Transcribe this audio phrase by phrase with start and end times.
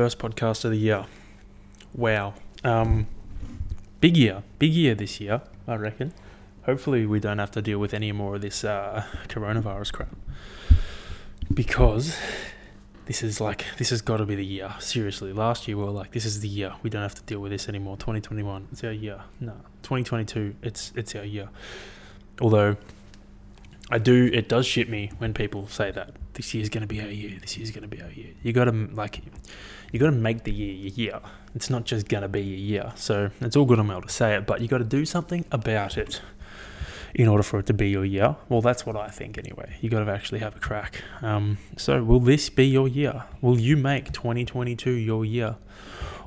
[0.00, 1.06] 2022, the first podcast of the year.
[1.94, 2.34] Wow.
[2.64, 3.06] Um,
[4.00, 4.42] big year.
[4.58, 6.12] Big year this year, I reckon.
[6.64, 10.16] Hopefully, we don't have to deal with any more of this uh, coronavirus crap.
[11.52, 12.16] Because
[13.06, 14.74] this is like, this has got to be the year.
[14.78, 15.32] Seriously.
[15.32, 16.74] Last year, we were like, this is the year.
[16.82, 17.96] We don't have to deal with this anymore.
[17.96, 19.22] 2021, it's our year.
[19.40, 19.52] No.
[19.82, 21.50] 2022, it's, it's our year.
[22.40, 22.76] Although,
[23.90, 24.30] I do.
[24.32, 27.38] It does shit me when people say that this year's going to be our year.
[27.40, 28.28] This year's going to be our year.
[28.42, 29.20] You got to like,
[29.92, 31.20] you got to make the year your year.
[31.54, 32.92] It's not just going to be your year.
[32.96, 35.44] So it's all good and well to say it, but you got to do something
[35.50, 36.20] about it
[37.14, 38.36] in order for it to be your year.
[38.48, 39.76] Well, that's what I think anyway.
[39.80, 41.02] You got to actually have a crack.
[41.22, 43.24] Um, so will this be your year?
[43.40, 45.56] Will you make 2022 your year,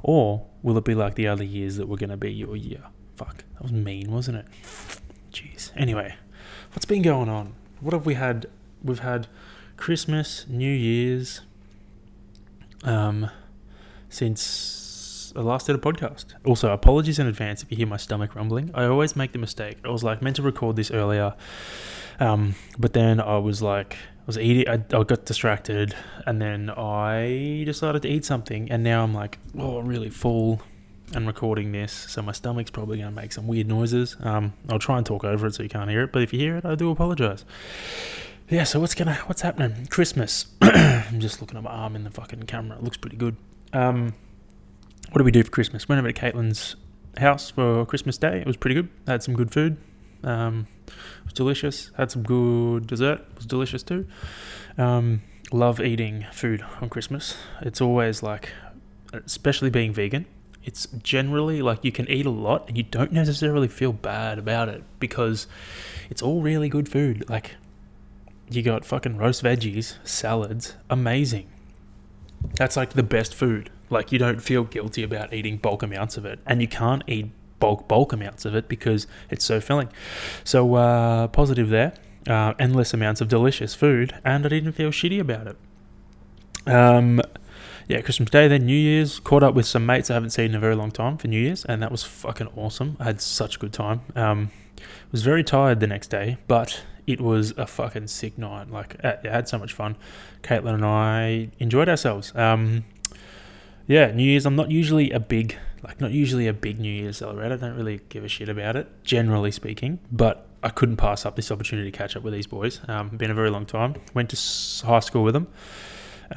[0.02, 2.83] or will it be like the other years that were going to be your year?
[3.16, 4.45] Fuck, that was mean, wasn't it?
[5.31, 5.72] Jeez.
[5.77, 6.16] Anyway
[6.73, 7.53] what's been going on?
[7.80, 8.48] What have we had?
[8.83, 9.27] We've had
[9.77, 11.42] Christmas, New Year's,
[12.83, 13.30] um,
[14.14, 16.25] since I last did a podcast.
[16.45, 18.72] Also, apologies in advance if you hear my stomach rumbling.
[18.73, 19.78] I always make the mistake.
[19.83, 21.36] I was like meant to record this earlier,
[22.20, 24.67] um, but then I was like, I was eating.
[24.67, 29.39] I, I got distracted, and then I decided to eat something, and now I'm like,
[29.58, 30.61] oh, I'm really full
[31.16, 34.16] and recording this, so my stomach's probably going to make some weird noises.
[34.22, 36.39] Um, I'll try and talk over it so you can't hear it, but if you
[36.39, 37.45] hear it, I do apologize.
[38.50, 39.88] Yeah, so what's gonna what's happening?
[39.88, 40.48] Christmas.
[40.61, 42.77] I'm just looking at my arm in the fucking camera.
[42.77, 43.36] It looks pretty good.
[43.74, 44.14] Um,
[45.12, 45.90] what did we do for Christmas?
[45.90, 46.76] Went over to Caitlin's
[47.18, 48.40] house for Christmas Day.
[48.40, 48.90] It was pretty good.
[49.08, 49.78] Had some good food.
[50.24, 51.92] Um, it was delicious.
[51.98, 53.20] Had some good dessert.
[53.32, 54.08] It was delicious too.
[54.78, 57.38] Um, love eating food on Christmas.
[57.62, 58.52] It's always like,
[59.14, 60.26] especially being vegan
[60.66, 64.70] it's generally like you can eat a lot and you don't necessarily feel bad about
[64.70, 65.48] it because
[66.10, 67.30] it's all really good food.
[67.30, 67.56] Like
[68.50, 71.50] you got fucking roast veggies, salads, amazing.
[72.55, 73.70] That's like the best food.
[73.89, 77.31] Like you don't feel guilty about eating bulk amounts of it, and you can't eat
[77.59, 79.89] bulk bulk amounts of it because it's so filling.
[80.43, 81.93] So uh, positive there.
[82.27, 85.58] Uh, endless amounts of delicious food, and I didn't feel shitty about it.
[86.65, 87.21] Um,
[87.87, 89.20] yeah, Christmas Day, then New Year's.
[89.20, 91.39] Caught up with some mates I haven't seen in a very long time for New
[91.39, 92.95] Year's, and that was fucking awesome.
[92.99, 94.02] I had such a good time.
[94.15, 94.52] Um,
[95.11, 98.69] was very tired the next day, but it was a fucking sick night.
[98.71, 99.95] Like, I had so much fun.
[100.41, 102.33] Caitlin and I enjoyed ourselves.
[102.36, 102.86] Um,
[103.87, 104.45] yeah, New Year's.
[104.45, 107.53] I'm not usually a big, like, not usually a big New Year's celebrator.
[107.53, 109.99] I don't really give a shit about it, generally speaking.
[110.11, 112.80] But I couldn't pass up this opportunity to catch up with these boys.
[112.87, 113.95] Um, been a very long time.
[114.14, 115.47] Went to high school with them.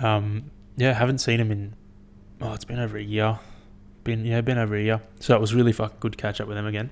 [0.00, 1.74] Um, yeah, haven't seen him in
[2.40, 3.38] oh, it's been over a year.
[4.04, 5.02] Been yeah, been over a year.
[5.20, 6.90] So it was really fucking good to catch up with him again.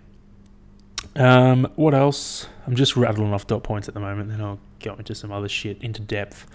[1.16, 2.46] Um, what else?
[2.66, 5.48] I'm just rattling off dot points at the moment, then I'll go into some other
[5.48, 6.46] shit into depth.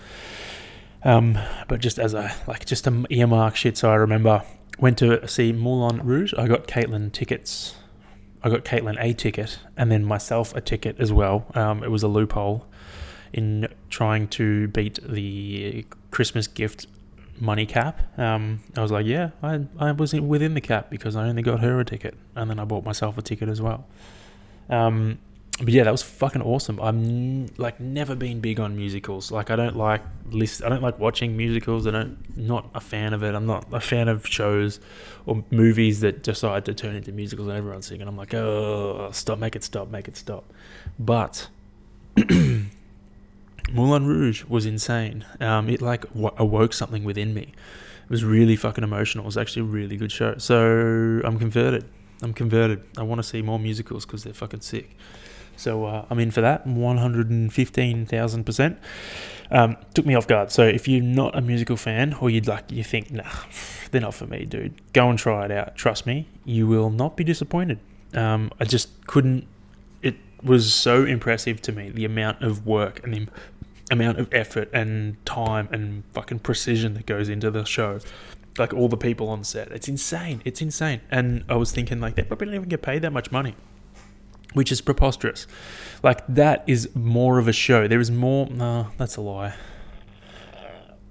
[1.03, 1.37] Um,
[1.67, 4.43] but just as a like just a earmark shit, so I remember
[4.79, 6.33] went to see Moulin Rouge.
[6.37, 7.75] I got Caitlin tickets.
[8.41, 11.45] I got Caitlin a ticket and then myself a ticket as well.
[11.55, 12.65] Um, it was a loophole
[13.33, 16.87] in trying to beat the Christmas gift
[17.39, 18.17] money cap.
[18.17, 21.59] Um, I was like, yeah, I, I was within the cap because I only got
[21.59, 23.85] her a ticket, and then I bought myself a ticket as well.
[24.69, 25.19] Um,
[25.59, 26.79] but yeah, that was fucking awesome.
[26.79, 29.29] I'm like never been big on musicals.
[29.29, 30.63] Like I don't like list.
[30.63, 31.85] I don't like watching musicals.
[31.85, 32.37] I don't.
[32.37, 33.35] Not a fan of it.
[33.35, 34.79] I'm not a fan of shows
[35.25, 38.07] or movies that decide to turn into musicals and everyone's singing.
[38.07, 40.45] I'm like, oh, stop, make it stop, make it stop.
[40.97, 41.49] But
[43.71, 45.25] Moulin Rouge was insane.
[45.41, 47.51] Um, it like w- awoke something within me.
[48.05, 49.25] It was really fucking emotional.
[49.25, 50.37] It was actually a really good show.
[50.37, 51.85] So I'm converted.
[52.21, 52.83] I'm converted.
[52.97, 54.95] I want to see more musicals because they're fucking sick.
[55.59, 56.65] So uh, I'm in for that.
[56.65, 58.77] 115,000%.
[59.51, 60.51] Um, took me off guard.
[60.51, 63.23] So if you're not a musical fan or you'd like, you think, nah,
[63.91, 65.75] they're not for me, dude, go and try it out.
[65.75, 67.79] Trust me, you will not be disappointed.
[68.13, 69.47] Um, I just couldn't.
[70.01, 73.27] It was so impressive to me the amount of work and the
[73.91, 77.99] amount of effort and time and fucking precision that goes into the show.
[78.57, 79.71] Like all the people on set.
[79.71, 80.41] It's insane.
[80.43, 81.01] It's insane.
[81.11, 83.55] And I was thinking like they probably don't even get paid that much money.
[84.53, 85.45] Which is preposterous.
[86.01, 87.87] Like that is more of a show.
[87.87, 89.53] There is more no, that's a lie.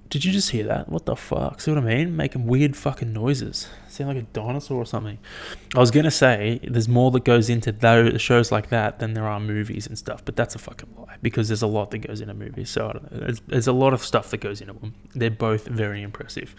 [0.09, 0.89] Did you just hear that?
[0.89, 1.61] What the fuck?
[1.61, 2.15] See what I mean?
[2.15, 3.67] Making weird fucking noises.
[3.87, 5.19] Sound like a dinosaur or something.
[5.75, 9.27] I was gonna say there's more that goes into those shows like that than there
[9.27, 12.21] are movies and stuff, but that's a fucking lie because there's a lot that goes
[12.21, 12.71] into movies.
[12.71, 13.19] So I don't know.
[13.19, 14.95] There's, there's a lot of stuff that goes into them.
[15.13, 16.55] They're both very impressive.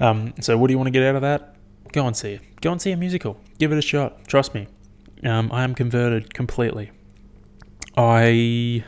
[0.00, 1.56] Um, so what do you want to get out of that?
[1.92, 2.60] Go and see it.
[2.62, 3.38] Go and see a musical.
[3.58, 4.26] Give it a shot.
[4.28, 4.66] Trust me.
[5.24, 6.90] Um, I am converted completely.
[7.98, 8.82] I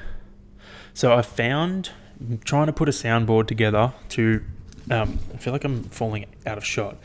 [0.95, 1.91] so I found
[2.21, 4.45] I'm trying to put a soundboard together to.
[4.91, 6.99] Um, I feel like I'm falling out of shot.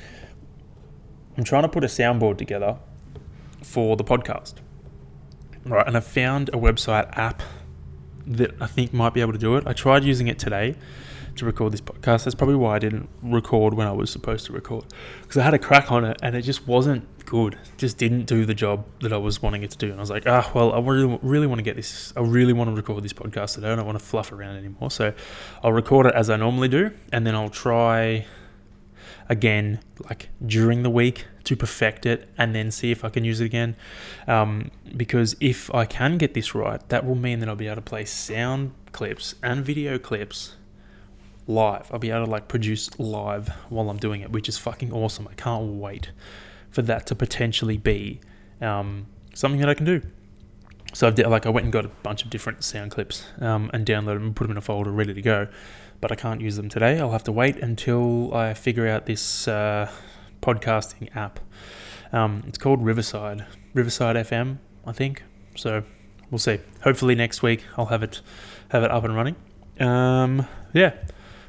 [1.38, 2.77] I'm trying to put a soundboard together
[3.63, 4.56] for the podcast.
[5.65, 7.41] Right, and I found a website app
[8.27, 9.65] that I think might be able to do it.
[9.65, 10.75] I tried using it today
[11.39, 12.24] to record this podcast.
[12.24, 14.86] That's probably why I didn't record when I was supposed to record
[15.21, 17.53] because I had a crack on it and it just wasn't good.
[17.53, 19.88] It just didn't do the job that I was wanting it to do.
[19.88, 22.13] And I was like, ah, well, I really, really want to get this.
[22.15, 23.71] I really want to record this podcast today.
[23.71, 24.91] I don't want to fluff around anymore.
[24.91, 25.13] So
[25.63, 28.25] I'll record it as I normally do, and then I'll try
[29.30, 33.39] again like during the week to perfect it and then see if I can use
[33.39, 33.75] it again.
[34.27, 37.75] Um, because if I can get this right, that will mean that I'll be able
[37.75, 40.56] to play sound clips and video clips
[41.49, 41.89] live.
[41.91, 45.27] I'll be able to like produce live while I'm doing it, which is fucking awesome.
[45.27, 46.11] I can't wait
[46.69, 48.21] for that to potentially be
[48.61, 50.01] um, something that I can do.
[50.93, 53.85] So I've like I went and got a bunch of different sound clips um, and
[53.85, 55.47] downloaded them and put them in a folder ready to go,
[56.01, 56.99] but I can't use them today.
[56.99, 59.91] I'll have to wait until I figure out this uh,
[60.41, 61.39] podcasting app.
[62.11, 65.23] Um, it's called Riverside, Riverside FM, I think.
[65.55, 65.83] So
[66.31, 66.59] we'll see.
[66.83, 68.21] Hopefully next week I'll have it
[68.69, 69.35] have it up and running.
[69.79, 70.93] Um, yeah,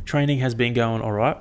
[0.05, 1.37] training has been going all right.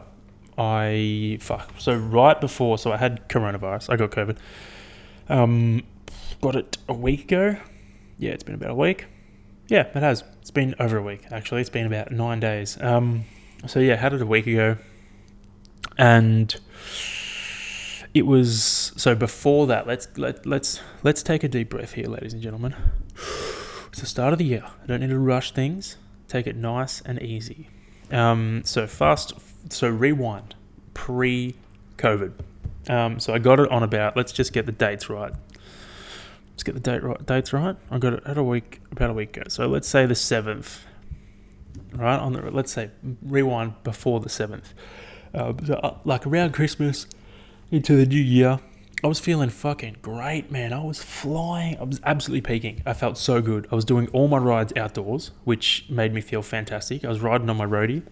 [0.57, 1.71] I fuck.
[1.77, 3.91] So right before, so I had coronavirus.
[3.91, 4.38] I got COVID.
[5.29, 5.83] Um,
[6.41, 7.57] got it a week ago.
[8.17, 9.06] Yeah, it's been about a week.
[9.67, 10.23] Yeah, it has.
[10.41, 11.61] It's been over a week actually.
[11.61, 12.77] It's been about nine days.
[12.81, 13.25] Um,
[13.67, 14.77] so yeah, had it a week ago,
[15.97, 16.53] and
[18.13, 19.88] it was so before that.
[19.88, 22.75] Let's let let's let's take a deep breath here, ladies and gentlemen.
[23.89, 24.63] It's the start of the year.
[24.83, 25.97] I don't need to rush things.
[26.27, 27.69] Take it nice and easy.
[28.11, 29.33] Um, so fast.
[29.69, 30.56] So rewind.
[30.94, 32.33] Pre-COVID.
[32.89, 34.17] Um, so I got it on about.
[34.17, 35.33] Let's just get the dates right.
[36.51, 37.23] Let's get the date right.
[37.25, 37.75] Dates right.
[37.91, 39.47] I got it at a week about a week ago.
[39.47, 40.85] So let's say the seventh.
[41.94, 42.41] Right on the.
[42.51, 42.89] Let's say
[43.21, 44.73] rewind before the seventh.
[45.33, 47.07] Uh, so, uh, like around Christmas
[47.71, 48.59] into the new year.
[49.04, 50.74] I was feeling fucking great, man.
[50.74, 51.78] I was flying.
[51.80, 52.81] I was absolutely peaking.
[52.86, 53.68] I felt so good.
[53.72, 57.06] I was doing all my rides outdoors, which made me feel fantastic.
[57.06, 58.04] I was riding on my roadie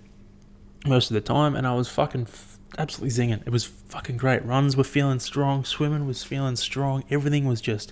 [0.85, 3.41] most of the time, and I was fucking f- absolutely zinging.
[3.45, 4.45] It was fucking great.
[4.45, 5.65] Runs were feeling strong.
[5.65, 7.03] Swimming was feeling strong.
[7.09, 7.91] Everything was just,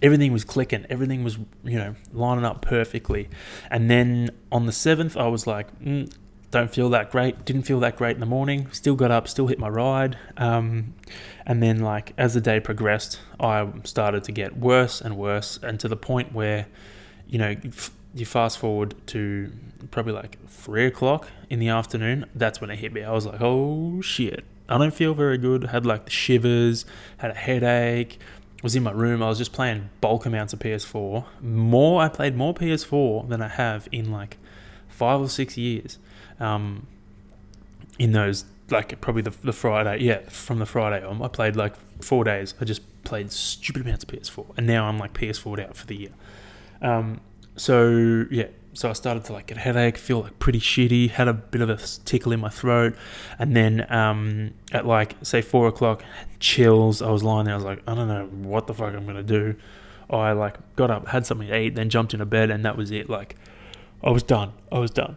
[0.00, 0.86] everything was clicking.
[0.88, 3.28] Everything was, you know, lining up perfectly.
[3.70, 6.10] And then on the seventh, I was like, mm,
[6.50, 7.44] don't feel that great.
[7.44, 8.68] Didn't feel that great in the morning.
[8.72, 10.16] Still got up, still hit my ride.
[10.36, 10.94] Um,
[11.46, 15.78] and then, like, as the day progressed, I started to get worse and worse, and
[15.80, 16.66] to the point where,
[17.26, 17.54] you know,
[18.14, 19.52] you fast forward to
[19.90, 22.24] probably like three o'clock in the afternoon.
[22.34, 23.02] That's when it hit me.
[23.02, 24.44] I was like, oh shit.
[24.70, 25.64] I don't feel very good.
[25.64, 26.84] Had like the shivers,
[27.18, 28.18] had a headache.
[28.62, 29.22] Was in my room.
[29.22, 31.24] I was just playing bulk amounts of PS4.
[31.40, 34.36] More, I played more PS4 than I have in like
[34.88, 35.98] five or six years
[36.40, 36.86] um,
[37.98, 41.74] in those like probably the, the Friday, yeah, from the Friday on, I played like
[42.02, 42.54] four days.
[42.60, 45.96] I just played stupid amounts of PS4, and now I'm like PS4 out for the
[45.96, 46.12] year.
[46.82, 47.20] Um,
[47.56, 51.28] so yeah, so I started to like get a headache, feel like pretty shitty, had
[51.28, 52.94] a bit of a tickle in my throat,
[53.38, 56.04] and then um, at like say four o'clock,
[56.38, 57.00] chills.
[57.02, 57.54] I was lying there.
[57.54, 59.56] I was like, I don't know what the fuck I'm gonna do.
[60.10, 62.90] I like got up, had something to eat, then jumped into bed, and that was
[62.90, 63.08] it.
[63.08, 63.36] Like
[64.04, 64.52] I was done.
[64.70, 65.16] I was done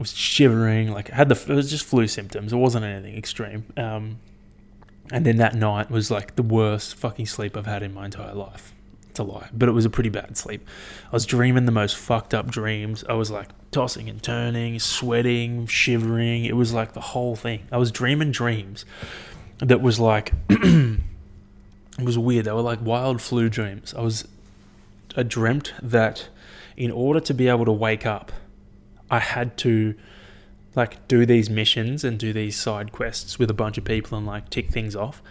[0.00, 2.52] was shivering, like I had the it was just flu symptoms.
[2.52, 3.66] It wasn't anything extreme.
[3.76, 4.18] Um,
[5.12, 8.34] and then that night was like the worst fucking sleep I've had in my entire
[8.34, 8.74] life.
[9.10, 10.66] It's a lie, but it was a pretty bad sleep.
[11.06, 13.04] I was dreaming the most fucked up dreams.
[13.08, 16.46] I was like tossing and turning, sweating, shivering.
[16.46, 17.66] It was like the whole thing.
[17.70, 18.86] I was dreaming dreams
[19.58, 20.98] that was like it
[22.02, 22.46] was weird.
[22.46, 23.92] They were like wild flu dreams.
[23.94, 24.26] I was
[25.14, 26.28] I dreamt that
[26.76, 28.32] in order to be able to wake up
[29.10, 29.94] I had to
[30.76, 34.26] like do these missions and do these side quests with a bunch of people and
[34.26, 35.22] like tick things off.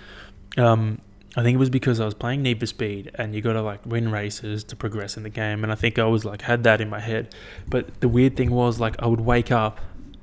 [0.58, 1.00] Um,
[1.38, 3.62] I think it was because I was playing Need for Speed and you got to
[3.62, 6.64] like win races to progress in the game, and I think I was like had
[6.64, 7.34] that in my head.
[7.68, 9.80] But the weird thing was like I would wake up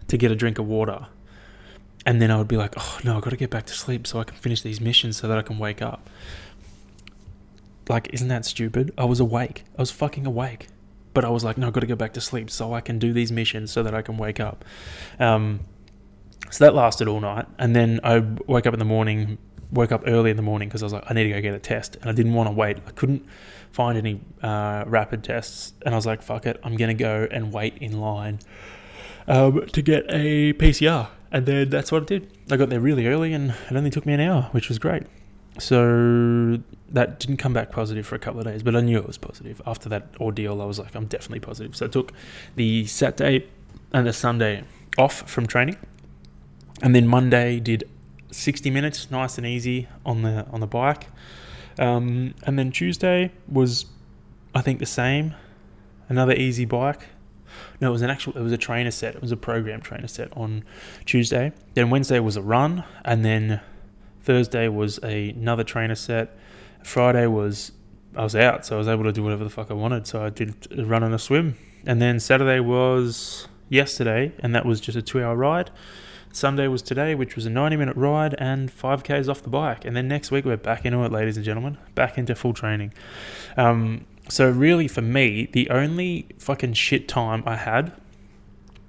[0.08, 1.06] to get a drink of water,
[2.04, 4.06] and then I would be like, oh no, I got to get back to sleep
[4.06, 6.10] so I can finish these missions so that I can wake up.
[7.88, 8.92] Like, isn't that stupid?
[8.98, 9.62] I was awake.
[9.78, 10.66] I was fucking awake
[11.16, 12.98] but I was like, no, I've got to go back to sleep so I can
[12.98, 14.66] do these missions so that I can wake up.
[15.18, 15.60] Um,
[16.50, 17.46] so that lasted all night.
[17.58, 19.38] And then I woke up in the morning,
[19.72, 21.54] woke up early in the morning because I was like, I need to go get
[21.54, 21.96] a test.
[22.02, 22.76] And I didn't want to wait.
[22.86, 23.24] I couldn't
[23.72, 25.72] find any uh, rapid tests.
[25.86, 28.40] And I was like, fuck it, I'm going to go and wait in line
[29.26, 31.08] um, to get a PCR.
[31.32, 32.30] And then that's what I did.
[32.50, 35.04] I got there really early and it only took me an hour, which was great.
[35.58, 36.58] So
[36.90, 39.18] that didn't come back positive for a couple of days, but I knew it was
[39.18, 39.60] positive.
[39.66, 41.76] After that ordeal, I was like, I'm definitely positive.
[41.76, 42.12] So I took
[42.54, 43.46] the Saturday
[43.92, 44.64] and the Sunday
[44.98, 45.76] off from training,
[46.82, 47.84] and then Monday did
[48.30, 51.08] 60 minutes, nice and easy on the on the bike,
[51.78, 53.86] um, and then Tuesday was,
[54.54, 55.34] I think, the same,
[56.08, 57.06] another easy bike.
[57.80, 58.36] No, it was an actual.
[58.36, 59.14] It was a trainer set.
[59.14, 60.64] It was a program trainer set on
[61.04, 61.52] Tuesday.
[61.74, 63.60] Then Wednesday was a run, and then
[64.26, 66.36] Thursday was a, another trainer set.
[66.82, 67.72] Friday was
[68.14, 70.06] I was out, so I was able to do whatever the fuck I wanted.
[70.06, 71.56] So I did a run and a swim,
[71.86, 75.70] and then Saturday was yesterday, and that was just a two-hour ride.
[76.32, 79.86] Sunday was today, which was a 90-minute ride and 5k's off the bike.
[79.86, 82.92] And then next week we're back into it, ladies and gentlemen, back into full training.
[83.56, 87.92] Um, so really, for me, the only fucking shit time I had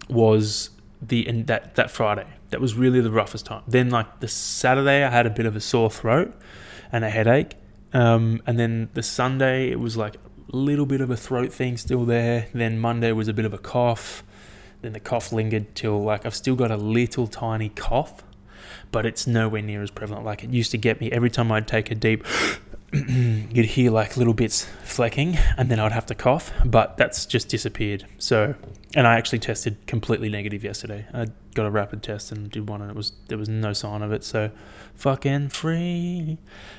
[0.10, 2.28] was the that that Friday.
[2.50, 3.64] That was really the roughest time.
[3.68, 6.34] Then like the Saturday, I had a bit of a sore throat
[6.92, 7.56] and a headache.
[7.94, 11.78] Um, and then the Sunday, it was like a little bit of a throat thing
[11.78, 12.48] still there.
[12.54, 14.24] Then Monday was a bit of a cough.
[14.82, 18.24] Then the cough lingered till like I've still got a little tiny cough,
[18.92, 20.26] but it's nowhere near as prevalent.
[20.26, 22.24] Like it used to get me every time I'd take a deep
[22.94, 27.50] you'd hear like little bits flecking and then I'd have to cough, but that's just
[27.50, 28.06] disappeared.
[28.18, 28.56] So,
[28.96, 31.06] and I actually tested completely negative yesterday.
[31.14, 34.02] I got a rapid test and did one and it was, there was no sign
[34.02, 34.24] of it.
[34.24, 34.52] So
[34.96, 36.38] fucking free.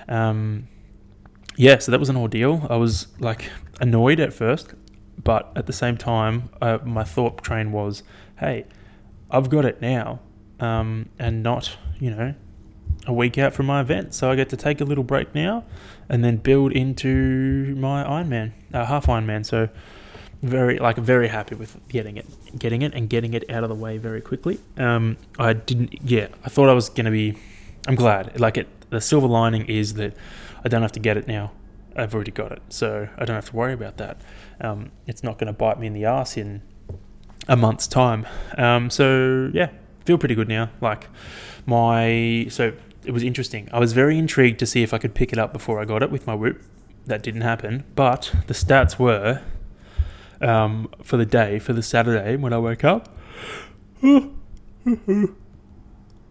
[0.09, 0.69] Um,
[1.57, 2.67] yeah, so that was an ordeal.
[2.71, 3.51] I was like
[3.81, 4.73] annoyed at first,
[5.23, 8.03] but at the same time, uh, my thought train was,
[8.39, 8.65] hey,
[9.31, 10.21] I've got it now,
[10.61, 12.35] um, and not, you know,
[13.07, 14.15] a week out from my event.
[14.15, 15.65] So I get to take a little break now
[16.09, 19.45] and then build into my Ironman, uh, half Ironman.
[19.45, 19.69] So
[20.43, 22.27] very, like, very happy with getting it,
[22.59, 24.61] getting it, and getting it out of the way very quickly.
[24.77, 27.37] Um, I didn't, yeah, I thought I was to be,
[27.87, 28.39] I'm glad.
[28.39, 30.15] Like, it, the silver lining is that
[30.65, 31.51] I don't have to get it now.
[31.97, 32.63] I've already got it.
[32.69, 34.21] So I don't have to worry about that.
[34.61, 36.63] Um, it's not going to bite me in the ass in
[37.49, 38.27] a month's time.
[38.57, 39.71] Um, so yeah,
[40.05, 40.71] feel pretty good now.
[40.81, 41.09] Like
[41.67, 42.73] my, so
[43.09, 43.71] it was interesting.
[43.73, 46.03] I was very intrigued to see if I could pick it up before I got
[46.03, 46.63] it with my Whoop.
[47.07, 47.85] That didn't happen.
[47.95, 49.41] But the stats were
[50.43, 53.17] um, for the day, for the Saturday when I woke up.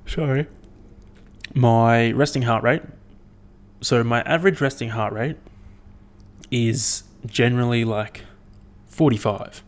[0.06, 0.46] Sorry.
[1.56, 2.84] My resting heart rate.
[3.82, 5.38] So my average resting heart rate
[6.52, 8.24] is generally like
[8.86, 9.64] 45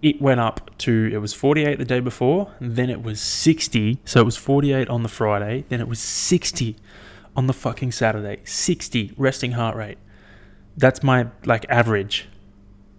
[0.00, 4.20] it went up to it was 48 the day before then it was 60 so
[4.20, 6.76] it was 48 on the friday then it was 60
[7.38, 8.40] on the fucking saturday.
[8.42, 9.98] 60 resting heart rate.
[10.76, 12.28] That's my like average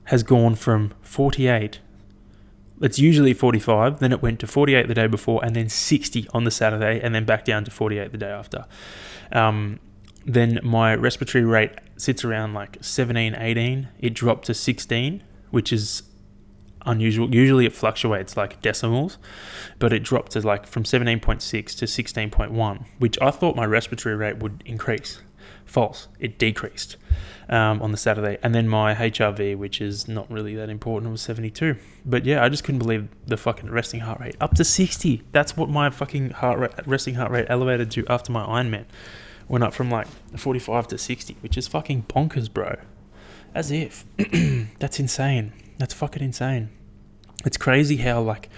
[0.05, 1.79] has gone from 48
[2.81, 6.45] it's usually 45 then it went to 48 the day before and then 60 on
[6.45, 8.65] the saturday and then back down to 48 the day after.
[9.33, 9.81] Um,
[10.25, 16.03] then my respiratory rate sits around like 17 18 it dropped to 16 which is
[16.85, 17.33] unusual.
[17.33, 19.17] Usually it fluctuates like decimals,
[19.79, 21.39] but it dropped to like from 17.6
[21.77, 25.21] to 16.1, which I thought my respiratory rate would increase.
[25.65, 26.07] False.
[26.19, 26.97] It decreased
[27.47, 28.37] um, on the Saturday.
[28.41, 31.75] And then my HRV, which is not really that important, was 72.
[32.05, 34.35] But yeah, I just couldn't believe the fucking resting heart rate.
[34.41, 35.23] Up to 60.
[35.31, 38.85] That's what my fucking heart rate, resting heart rate elevated to after my Ironman.
[39.47, 40.07] Went up from like
[40.37, 42.75] 45 to 60, which is fucking bonkers, bro.
[43.53, 44.05] As if.
[44.79, 45.53] That's insane.
[45.79, 46.69] That's fucking insane.
[47.45, 48.49] It's crazy how like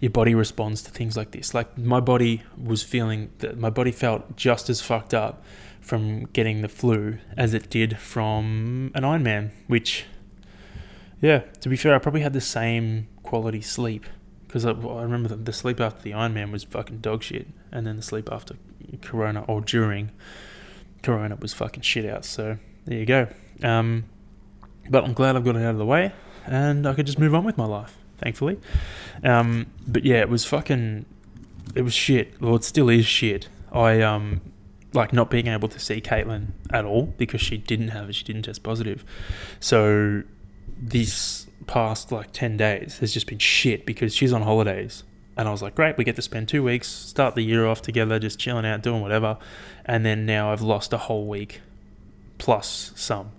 [0.00, 1.52] your body responds to things like this.
[1.52, 5.44] Like my body was feeling that my body felt just as fucked up
[5.80, 10.04] from getting the flu as it did from an Ironman, which
[11.20, 14.06] yeah, to be fair, I probably had the same quality sleep
[14.46, 17.86] because I, I, remember the, the, sleep after the Ironman was fucking dog shit, and
[17.86, 18.54] then the sleep after
[19.02, 20.12] Corona or during
[21.02, 22.24] Corona was fucking shit out.
[22.24, 23.26] So there you go.
[23.62, 24.04] Um,
[24.88, 26.12] but I'm glad I've got it out of the way
[26.46, 28.58] and I could just move on with my life, thankfully.
[29.22, 31.06] Um, but yeah, it was fucking,
[31.74, 32.40] it was shit.
[32.40, 33.48] Well, it still is shit.
[33.72, 34.40] I um,
[34.92, 38.14] like not being able to see Caitlin at all because she didn't have it.
[38.14, 39.04] She didn't test positive.
[39.60, 40.22] So
[40.76, 45.04] this past like ten days has just been shit because she's on holidays.
[45.36, 47.80] And I was like, great, we get to spend two weeks, start the year off
[47.80, 49.38] together, just chilling out, doing whatever.
[49.86, 51.60] And then now I've lost a whole week
[52.38, 53.30] plus some.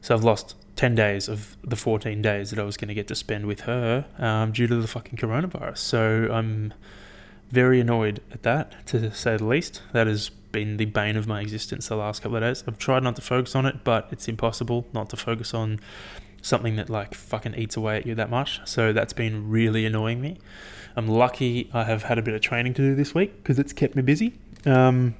[0.00, 3.06] So I've lost 10 days of the 14 days that I was going to get
[3.08, 5.76] to spend with her um, due to the fucking coronavirus.
[5.76, 6.72] So I'm
[7.50, 9.82] very annoyed at that, to say the least.
[9.92, 12.64] That has been the bane of my existence the last couple of days.
[12.66, 15.80] I've tried not to focus on it, but it's impossible not to focus on
[16.40, 18.62] something that like fucking eats away at you that much.
[18.64, 20.38] So that's been really annoying me.
[20.96, 23.74] I'm lucky I have had a bit of training to do this week because it's
[23.74, 24.38] kept me busy.
[24.64, 25.14] Um,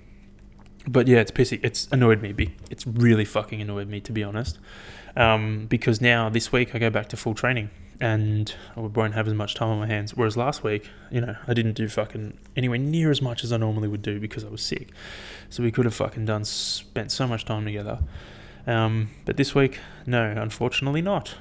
[0.89, 1.61] but yeah, it's pissy.
[1.63, 2.55] It's annoyed me.
[2.71, 4.59] It's really fucking annoyed me to be honest
[5.17, 9.29] um, because now this week I go back to full training and I won't have
[9.29, 10.17] as much time on my hands.
[10.17, 13.59] Whereas last week, you know, I didn't do fucking anywhere near as much as I
[13.59, 14.89] normally would do because I was sick.
[15.51, 17.99] So we could have fucking done spent so much time together.
[18.67, 21.35] Um, but this week, no, unfortunately not.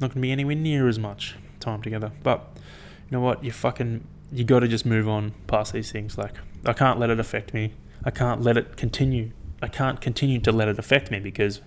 [0.00, 2.12] Not gonna be anywhere near as much time together.
[2.22, 3.42] But you know what?
[3.42, 6.16] You fucking you got to just move on past these things.
[6.16, 6.34] Like
[6.64, 7.74] I can't let it affect me.
[8.04, 9.32] I can't let it continue.
[9.60, 11.60] I can't continue to let it affect me because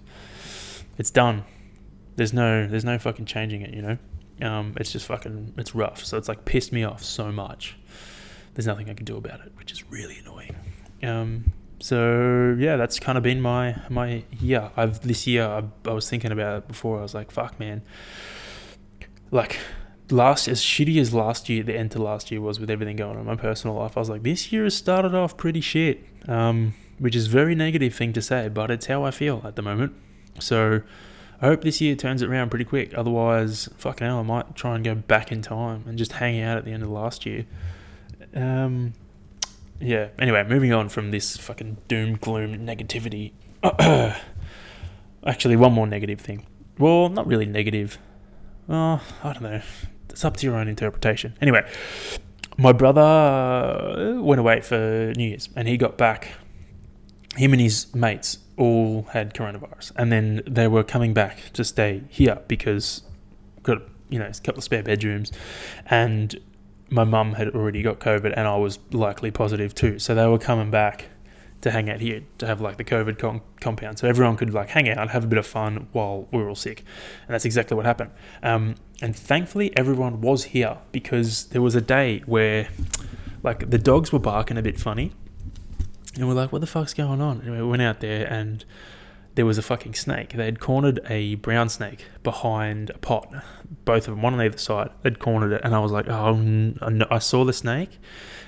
[0.97, 1.43] it's done
[2.15, 3.97] there's no there's no fucking changing it, you know.
[4.41, 6.03] Um, it's just fucking it's rough.
[6.03, 7.77] So it's like pissed me off so much.
[8.53, 10.55] There's nothing I can do about it, which is really annoying.
[11.03, 14.69] Um, so yeah, that's kind of been my my yeah.
[14.75, 16.99] I've this year I, I was thinking about it before.
[16.99, 17.81] I was like, fuck, man.
[19.31, 19.59] Like
[20.09, 23.15] last as shitty as last year, the end to last year was with everything going
[23.15, 23.97] on in my personal life.
[23.97, 26.03] I was like, this year has started off pretty shit.
[26.27, 29.61] Um, which is very negative thing to say, but it's how I feel at the
[29.61, 29.93] moment.
[30.39, 30.81] So
[31.41, 32.97] I hope this year turns it around pretty quick.
[32.97, 36.57] Otherwise, fucking hell, I might try and go back in time and just hang out
[36.57, 37.45] at the end of last year.
[38.33, 38.93] Um,
[39.79, 40.09] yeah.
[40.19, 43.33] Anyway, moving on from this fucking doom gloom negativity.
[45.25, 46.45] Actually, one more negative thing.
[46.77, 47.97] Well, not really negative.
[48.69, 49.61] Oh, I don't know.
[50.09, 51.35] It's up to your own interpretation.
[51.41, 51.69] Anyway,
[52.57, 56.29] my brother went away for New Year's and he got back.
[57.35, 62.03] Him and his mates all had coronavirus, and then they were coming back to stay
[62.09, 63.03] here because
[63.63, 65.31] got you know a couple of spare bedrooms,
[65.87, 66.35] and
[66.89, 69.99] my mum had already got COVID, and I was likely positive too.
[69.99, 71.09] So they were coming back
[71.61, 74.69] to hang out here to have like the COVID com- compound, so everyone could like
[74.69, 76.83] hang out, have a bit of fun while we were all sick,
[77.27, 78.11] and that's exactly what happened.
[78.43, 82.69] Um, and thankfully, everyone was here because there was a day where
[83.43, 85.11] like the dogs were barking a bit funny
[86.15, 87.41] and we're like, what the fuck's going on?
[87.41, 88.63] And we went out there and
[89.35, 90.33] there was a fucking snake.
[90.33, 93.31] They had cornered a brown snake behind a pot.
[93.83, 95.61] Both of them, one on either side, had cornered it.
[95.63, 96.73] And I was like, oh,
[97.11, 97.99] I saw the snake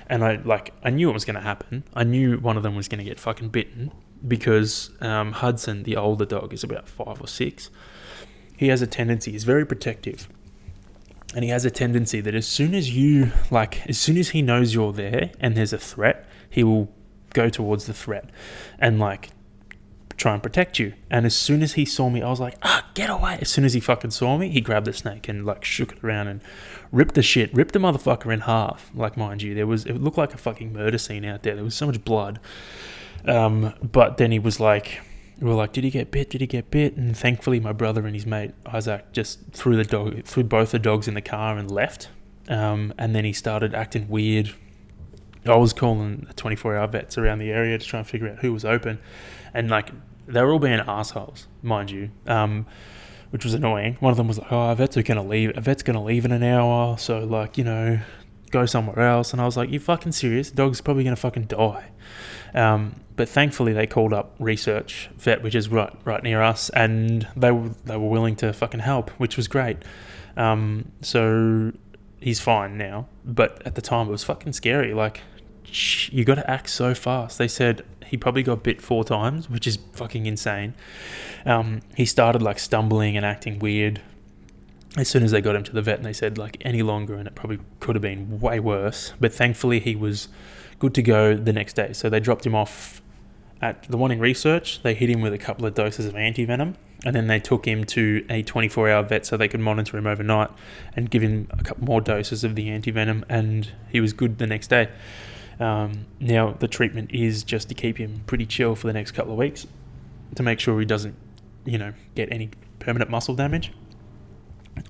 [0.08, 1.84] and I like, I knew it was going to happen.
[1.94, 3.92] I knew one of them was going to get fucking bitten
[4.26, 7.70] because um, Hudson, the older dog, is about five or six.
[8.56, 10.28] He has a tendency, he's very protective.
[11.34, 14.40] And he has a tendency that as soon as you, like, as soon as he
[14.40, 16.90] knows you're there and there's a threat, he will
[17.34, 18.30] go towards the threat
[18.78, 19.30] and like
[20.16, 20.94] try and protect you.
[21.10, 23.38] And as soon as he saw me, I was like, ah, get away.
[23.40, 26.04] As soon as he fucking saw me, he grabbed the snake and like shook it
[26.04, 26.40] around and
[26.90, 28.90] ripped the shit, ripped the motherfucker in half.
[28.94, 31.54] Like, mind you, there was, it looked like a fucking murder scene out there.
[31.54, 32.40] There was so much blood.
[33.24, 35.00] Um, but then he was like,
[35.40, 36.30] we were like, did he get bit?
[36.30, 36.96] Did he get bit?
[36.96, 40.78] And thankfully, my brother and his mate Isaac just threw the dog, threw both the
[40.80, 42.08] dogs in the car and left.
[42.48, 44.52] Um, and then he started acting weird,
[45.48, 48.52] I was calling 24 hour vets around the area to try and figure out who
[48.52, 48.98] was open.
[49.54, 49.90] And like,
[50.26, 52.66] they were all being assholes, mind you, um,
[53.30, 53.96] which was annoying.
[54.00, 55.56] One of them was like, oh, a vets going to leave.
[55.56, 56.98] A vet's going to leave in an hour.
[56.98, 57.98] So, like, you know,
[58.50, 59.32] go somewhere else.
[59.32, 60.50] And I was like, you fucking serious?
[60.50, 61.90] The dog's probably going to fucking die.
[62.54, 67.26] Um, but thankfully, they called up research vet, which is right right near us, and
[67.36, 69.78] they were they were willing to fucking help, which was great.
[70.36, 71.72] Um, so
[72.20, 74.94] he's fine now, but at the time it was fucking scary.
[74.94, 75.22] Like,
[75.72, 77.38] you got to act so fast.
[77.38, 80.74] They said he probably got bit four times, which is fucking insane.
[81.44, 84.00] Um, he started like stumbling and acting weird
[84.96, 87.14] as soon as they got him to the vet, and they said like any longer,
[87.14, 89.12] and it probably could have been way worse.
[89.20, 90.28] But thankfully, he was
[90.78, 91.92] good to go the next day.
[91.92, 93.02] So they dropped him off
[93.60, 94.82] at the one in research.
[94.82, 97.66] They hit him with a couple of doses of anti venom and then they took
[97.66, 100.50] him to a 24 hour vet so they could monitor him overnight
[100.96, 104.38] and give him a couple more doses of the anti venom, and he was good
[104.38, 104.88] the next day.
[105.60, 109.32] Um, now, the treatment is just to keep him pretty chill for the next couple
[109.32, 109.66] of weeks
[110.36, 111.16] to make sure he doesn't,
[111.64, 113.72] you know, get any permanent muscle damage.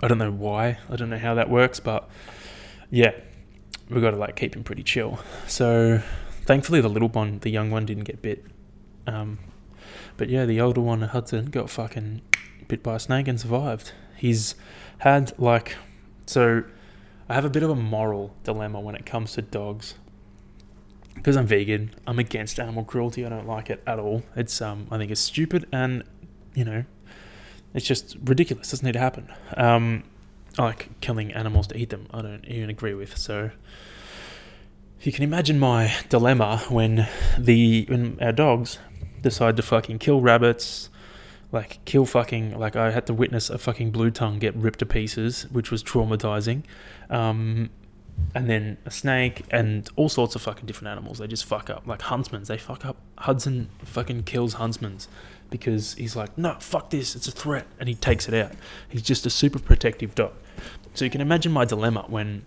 [0.01, 2.09] I don't know why, I don't know how that works, but
[2.91, 3.13] yeah,
[3.89, 5.19] we've got to like keep him pretty chill.
[5.47, 6.03] So,
[6.45, 8.45] thankfully, the little one, the young one, didn't get bit.
[9.07, 9.39] Um,
[10.19, 12.21] but yeah, the older one, Hudson, got fucking
[12.67, 13.93] bit by a snake and survived.
[14.17, 14.55] He's
[14.99, 15.77] had like
[16.27, 16.65] so.
[17.29, 19.95] I have a bit of a moral dilemma when it comes to dogs.
[21.19, 23.27] Because I'm vegan, I'm against animal cruelty.
[23.27, 24.23] I don't like it at all.
[24.35, 26.03] It's um, I think it's stupid and,
[26.55, 26.85] you know,
[27.75, 28.69] it's just ridiculous.
[28.69, 29.29] It doesn't need to happen.
[29.57, 30.05] Um,
[30.59, 32.07] I like killing animals to eat them.
[32.13, 33.17] I don't even agree with.
[33.17, 33.51] So,
[35.03, 37.07] you can imagine my dilemma when
[37.39, 38.79] the when our dogs
[39.23, 40.91] decide to fucking kill rabbits,
[41.53, 44.87] like kill fucking like I had to witness a fucking blue tongue get ripped to
[44.87, 46.65] pieces, which was traumatizing.
[47.11, 47.71] Um,
[48.35, 51.19] and then a snake and all sorts of fucking different animals.
[51.19, 52.47] They just fuck up like huntsmans.
[52.47, 52.97] They fuck up.
[53.19, 55.09] Hudson fucking kills huntsmans
[55.51, 58.53] because he's like, no, fuck this, it's a threat, and he takes it out.
[58.89, 60.33] He's just a super protective dog.
[60.95, 62.45] So you can imagine my dilemma when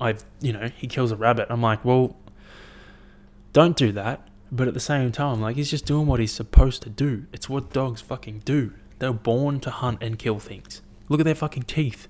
[0.00, 1.48] I, you know, he kills a rabbit.
[1.50, 2.16] I'm like, well,
[3.52, 4.28] don't do that.
[4.52, 7.26] But at the same time, like he's just doing what he's supposed to do.
[7.32, 8.72] It's what dogs fucking do.
[9.00, 10.80] They're born to hunt and kill things.
[11.08, 12.06] Look at their fucking teeth.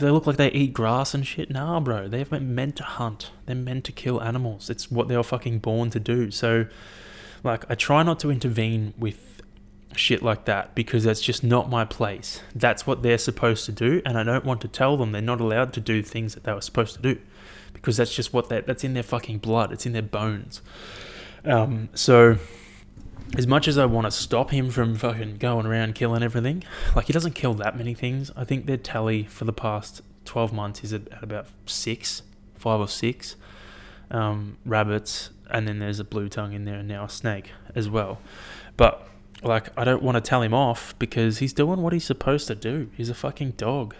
[0.00, 1.50] They look like they eat grass and shit.
[1.50, 2.08] Nah, bro.
[2.08, 3.30] They're meant to hunt.
[3.46, 4.70] They're meant to kill animals.
[4.70, 6.30] It's what they were fucking born to do.
[6.30, 6.66] So,
[7.44, 9.42] like, I try not to intervene with
[9.96, 12.40] shit like that because that's just not my place.
[12.54, 15.40] That's what they're supposed to do, and I don't want to tell them they're not
[15.40, 17.20] allowed to do things that they were supposed to do
[17.72, 19.72] because that's just what they that's in their fucking blood.
[19.72, 20.62] It's in their bones.
[21.44, 22.36] Um, so
[23.36, 26.64] as much as I want to stop him from fucking going around killing everything,
[26.96, 28.30] like he doesn't kill that many things.
[28.36, 32.22] I think their tally for the past 12 months is at, about six,
[32.56, 33.36] five or six
[34.10, 37.88] um, rabbits, and then there's a blue tongue in there, and now a snake as
[37.88, 38.20] well.
[38.76, 39.06] But
[39.42, 42.54] like, I don't want to tell him off because he's doing what he's supposed to
[42.54, 42.90] do.
[42.96, 43.94] He's a fucking dog.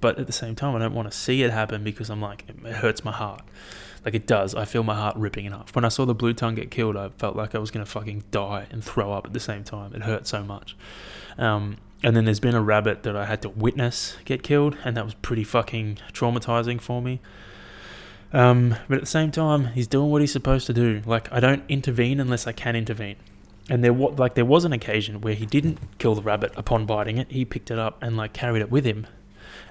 [0.00, 2.44] But at the same time, I don't want to see it happen because I'm like,
[2.48, 3.42] it hurts my heart.
[4.06, 4.54] Like it does.
[4.54, 5.74] I feel my heart ripping in half.
[5.74, 8.22] When I saw the blue tongue get killed, I felt like I was to fucking
[8.30, 9.92] die and throw up at the same time.
[9.94, 10.76] It hurt so much.
[11.36, 14.96] Um, and then there's been a rabbit that I had to witness get killed, and
[14.96, 17.20] that was pretty fucking traumatizing for me.
[18.32, 21.02] Um, but at the same time, he's doing what he's supposed to do.
[21.04, 23.16] Like I don't intervene unless I can intervene.
[23.68, 26.86] And there, was like there was an occasion where he didn't kill the rabbit upon
[26.86, 27.32] biting it.
[27.32, 29.08] He picked it up and like carried it with him,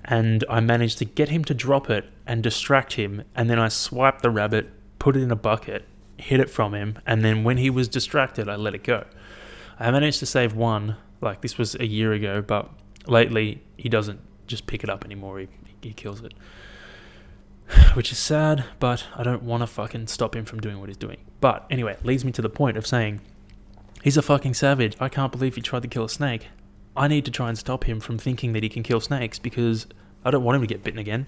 [0.05, 3.23] and I managed to get him to drop it and distract him.
[3.35, 5.85] And then I swiped the rabbit, put it in a bucket,
[6.17, 9.05] hid it from him, and then when he was distracted, I let it go.
[9.79, 10.95] I managed to save one.
[11.21, 12.69] Like this was a year ago, but
[13.07, 15.39] lately he doesn't just pick it up anymore.
[15.39, 15.47] He
[15.81, 16.33] he kills it,
[17.93, 18.65] which is sad.
[18.79, 21.17] But I don't want to fucking stop him from doing what he's doing.
[21.41, 23.21] But anyway, it leads me to the point of saying
[24.03, 24.95] he's a fucking savage.
[24.99, 26.47] I can't believe he tried to kill a snake.
[26.95, 29.87] I need to try and stop him from thinking that he can kill snakes because
[30.23, 31.27] I don't want him to get bitten again.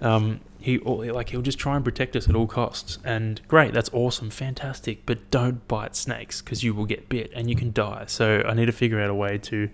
[0.00, 2.98] Um, he like he'll just try and protect us at all costs.
[3.04, 5.06] And great, that's awesome, fantastic.
[5.06, 8.04] But don't bite snakes because you will get bit and you can die.
[8.06, 9.70] So I need to figure out a way to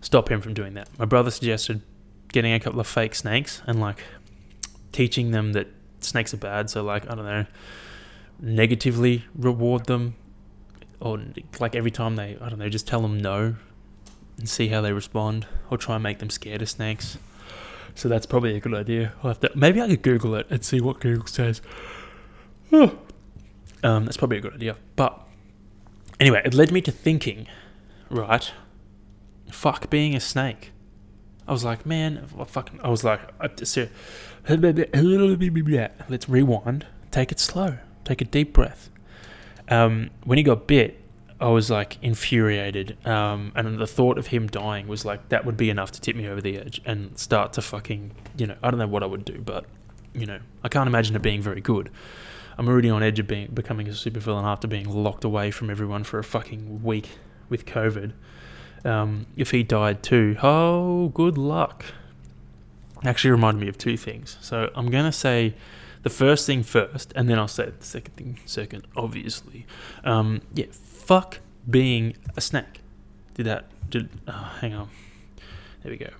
[0.00, 0.88] stop him from doing that.
[0.98, 1.82] My brother suggested
[2.32, 4.02] getting a couple of fake snakes and like
[4.92, 5.68] teaching them that
[6.00, 6.70] snakes are bad.
[6.70, 7.46] So like I don't know,
[8.40, 10.14] negatively reward them,
[11.00, 11.20] or
[11.60, 13.56] like every time they I don't know, just tell them no
[14.38, 17.18] and see how they respond, or try and make them scared of snakes.
[17.94, 19.12] So that's probably a good idea.
[19.22, 21.62] I'll have to, maybe I could Google it and see what Google says.
[22.72, 22.98] um,
[23.82, 24.76] that's probably a good idea.
[24.96, 25.20] But
[26.18, 27.46] anyway, it led me to thinking,
[28.10, 28.50] right?
[29.50, 30.72] Fuck being a snake.
[31.46, 32.80] I was like, man, fucking.
[32.82, 33.20] I was like,
[36.08, 36.86] let's rewind.
[37.10, 37.78] Take it slow.
[38.04, 38.90] Take a deep breath.
[39.68, 41.00] Um, when he got bit,
[41.44, 45.58] I was like infuriated, um, and the thought of him dying was like that would
[45.58, 48.70] be enough to tip me over the edge and start to fucking you know I
[48.70, 49.66] don't know what I would do, but
[50.14, 51.90] you know I can't imagine it being very good.
[52.56, 56.02] I'm already on edge of being becoming a supervillain after being locked away from everyone
[56.02, 57.10] for a fucking week
[57.50, 58.12] with COVID.
[58.86, 61.84] Um, if he died too, oh, good luck.
[63.04, 64.38] Actually, reminded me of two things.
[64.40, 65.52] So I'm gonna say
[66.04, 68.86] the first thing first, and then I'll say the second thing second.
[68.96, 69.66] Obviously,
[70.04, 70.66] um, yeah
[71.04, 71.38] fuck
[71.68, 72.80] being a snake.
[73.34, 73.66] Did that?
[73.90, 74.88] Did oh, hang on?
[75.82, 76.10] There we go.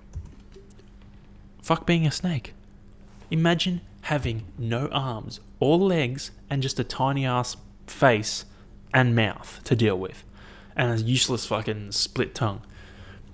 [1.61, 2.53] Fuck being a snake.
[3.31, 8.45] Imagine having no arms or legs and just a tiny ass face
[8.93, 10.23] and mouth to deal with,
[10.75, 12.61] and a useless fucking split tongue.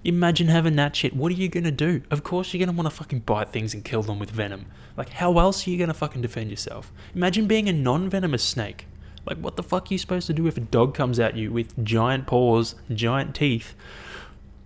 [0.03, 1.15] Imagine having that shit.
[1.15, 2.01] What are you gonna do?
[2.09, 4.65] Of course, you're gonna want to fucking bite things and kill them with venom.
[4.95, 6.91] Like, how else are you gonna fucking defend yourself?
[7.13, 8.87] Imagine being a non venomous snake.
[9.25, 11.51] Like, what the fuck are you supposed to do if a dog comes at you
[11.51, 13.75] with giant paws, giant teeth?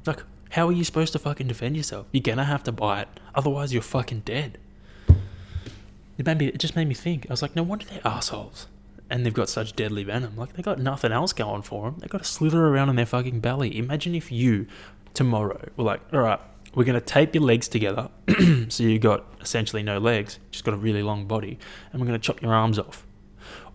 [0.06, 2.08] Like, how are you supposed to fucking defend yourself?
[2.12, 4.58] You're gonna have to bite, otherwise you're fucking dead.
[6.18, 6.48] It made me.
[6.48, 7.26] It just made me think.
[7.30, 8.68] I was like, no wonder they're assholes,
[9.10, 10.38] and they've got such deadly venom.
[10.38, 12.00] Like, they got nothing else going for them.
[12.00, 13.78] They got to slither around in their fucking belly.
[13.78, 14.68] Imagine if you
[15.14, 16.40] tomorrow were like, all right,
[16.74, 18.10] we're gonna tape your legs together,
[18.70, 21.58] so you got essentially no legs, just got a really long body,
[21.92, 23.05] and we're gonna chop your arms off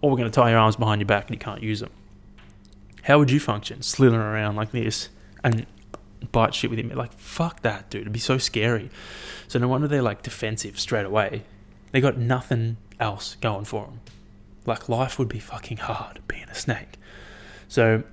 [0.00, 1.90] or we're going to tie your arms behind your back and you can't use them.
[3.02, 3.82] How would you function?
[3.82, 5.08] Slithering around like this
[5.42, 5.66] and
[6.32, 6.90] bite shit with him.
[6.90, 8.02] Like, fuck that, dude.
[8.02, 8.90] It'd be so scary.
[9.48, 11.42] So, no wonder they're like defensive straight away.
[11.92, 14.00] They got nothing else going for them.
[14.66, 16.98] Like, life would be fucking hard being a snake.
[17.68, 18.04] So,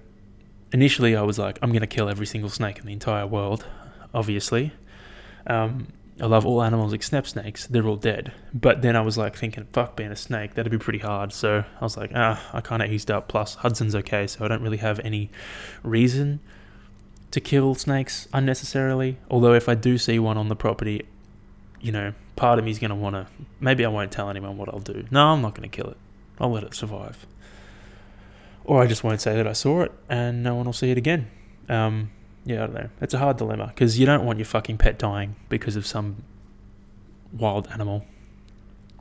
[0.71, 3.65] initially, I was like, I'm going to kill every single snake in the entire world,
[4.13, 4.71] obviously.
[5.45, 5.87] Um,
[6.19, 7.67] I love all animals except snakes.
[7.67, 8.31] They're all dead.
[8.53, 11.31] But then I was like thinking, fuck, being a snake, that'd be pretty hard.
[11.31, 13.27] So I was like, ah, I kind of eased up.
[13.27, 15.29] Plus, Hudson's okay, so I don't really have any
[15.83, 16.39] reason
[17.31, 19.17] to kill snakes unnecessarily.
[19.29, 21.05] Although, if I do see one on the property,
[21.81, 23.27] you know, part of me's going to want to.
[23.59, 25.05] Maybe I won't tell anyone what I'll do.
[25.11, 25.97] No, I'm not going to kill it.
[26.39, 27.27] I'll let it survive.
[28.63, 30.97] Or I just won't say that I saw it and no one will see it
[30.97, 31.29] again.
[31.69, 32.11] Um,
[32.47, 32.89] yeah, I don't know.
[33.01, 36.23] It's a hard dilemma because you don't want your fucking pet dying because of some
[37.33, 38.05] wild animal.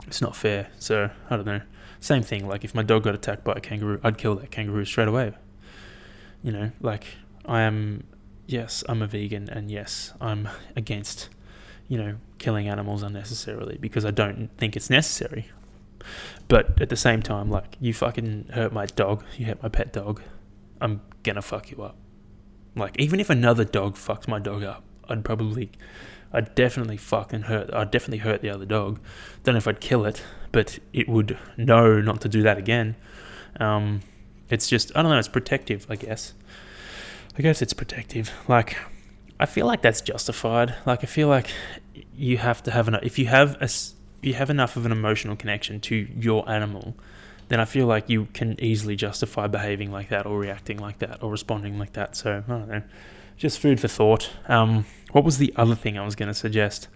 [0.05, 0.67] It's not fair.
[0.79, 1.61] So, I don't know.
[2.01, 4.83] Same thing, like if my dog got attacked by a kangaroo, I'd kill that kangaroo
[4.83, 5.31] straight away.
[6.43, 7.05] You know, like
[7.45, 8.03] I am,
[8.47, 11.29] yes, I'm a vegan and yes, I'm against,
[11.87, 15.49] you know, killing animals unnecessarily because I don't think it's necessary.
[16.49, 19.93] But at the same time, like you fucking hurt my dog, you hurt my pet
[19.93, 20.21] dog,
[20.81, 21.95] I'm gonna fuck you up.
[22.77, 25.71] Like even if another dog fucks my dog up, I'd probably,
[26.31, 27.73] I'd definitely fucking hurt.
[27.73, 28.99] I'd definitely hurt the other dog.
[29.43, 32.95] Don't know if I'd kill it, but it would know not to do that again.
[33.59, 34.01] Um,
[34.49, 35.19] it's just I don't know.
[35.19, 36.33] It's protective, I guess.
[37.37, 38.31] I guess it's protective.
[38.47, 38.77] Like
[39.39, 40.75] I feel like that's justified.
[40.85, 41.51] Like I feel like
[42.15, 43.69] you have to have an if you have a
[44.21, 46.95] you have enough of an emotional connection to your animal,
[47.49, 51.23] then I feel like you can easily justify behaving like that or reacting like that
[51.23, 52.15] or responding like that.
[52.15, 52.81] So I don't know,
[53.37, 54.31] just food for thought.
[54.47, 56.87] Um, what was the other thing I was going to suggest?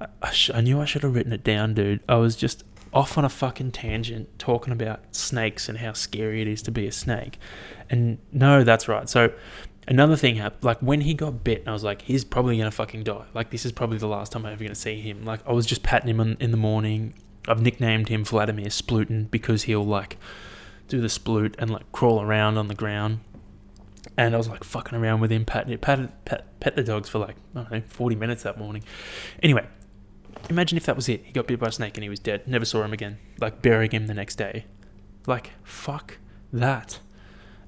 [0.00, 2.00] I, I, sh- I knew I should have written it down, dude.
[2.08, 6.48] I was just off on a fucking tangent talking about snakes and how scary it
[6.48, 7.38] is to be a snake.
[7.90, 9.08] And no, that's right.
[9.08, 9.32] So
[9.88, 10.64] another thing happened.
[10.64, 13.24] Like when he got bit, I was like, he's probably gonna fucking die.
[13.34, 15.24] Like this is probably the last time I'm ever gonna see him.
[15.24, 17.14] Like I was just patting him in, in the morning.
[17.48, 20.16] I've nicknamed him Vladimir Splutin because he'll like
[20.88, 23.20] do the sploot and like crawl around on the ground.
[24.16, 27.08] And I was like fucking around with him, patting it, patted, pet, pet the dogs
[27.08, 28.84] for like I don't know, forty minutes that morning.
[29.42, 29.66] Anyway,
[30.50, 31.24] imagine if that was it.
[31.24, 32.46] He got bit by a snake and he was dead.
[32.46, 33.18] Never saw him again.
[33.40, 34.66] Like burying him the next day.
[35.26, 36.18] Like fuck
[36.52, 37.00] that.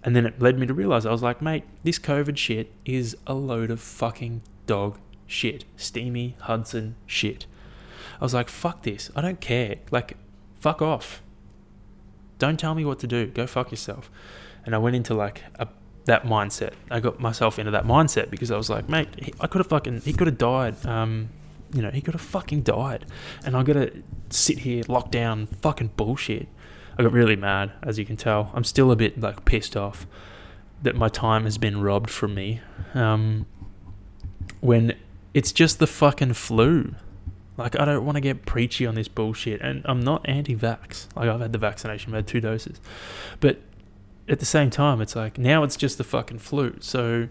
[0.03, 3.17] And then it led me to realize I was like, mate, this COVID shit is
[3.27, 5.65] a load of fucking dog shit.
[5.77, 7.47] Steamy Hudson shit.
[8.20, 9.11] I was like, fuck this.
[9.14, 9.77] I don't care.
[9.90, 10.16] Like,
[10.61, 11.22] fuck off.
[12.38, 13.27] Don't tell me what to do.
[13.27, 14.11] Go fuck yourself.
[14.64, 15.68] And I went into like a,
[16.07, 16.72] that mindset.
[16.90, 19.68] I got myself into that mindset because I was like, mate, he, I could have
[19.68, 20.85] fucking, he could have died.
[20.87, 21.31] Um,
[21.72, 23.07] you know, he could have fucking died.
[23.44, 26.48] And I got to sit here locked down fucking bullshit.
[26.98, 28.50] I got really mad, as you can tell.
[28.55, 30.07] I'm still a bit like pissed off
[30.83, 32.61] that my time has been robbed from me.
[32.94, 33.46] Um,
[34.61, 34.94] when
[35.33, 36.94] it's just the fucking flu.
[37.57, 41.07] Like I don't want to get preachy on this bullshit, and I'm not anti-vax.
[41.17, 42.81] Like I've had the vaccination, I've had two doses,
[43.40, 43.61] but
[44.29, 46.77] at the same time, it's like now it's just the fucking flu.
[46.81, 47.29] So,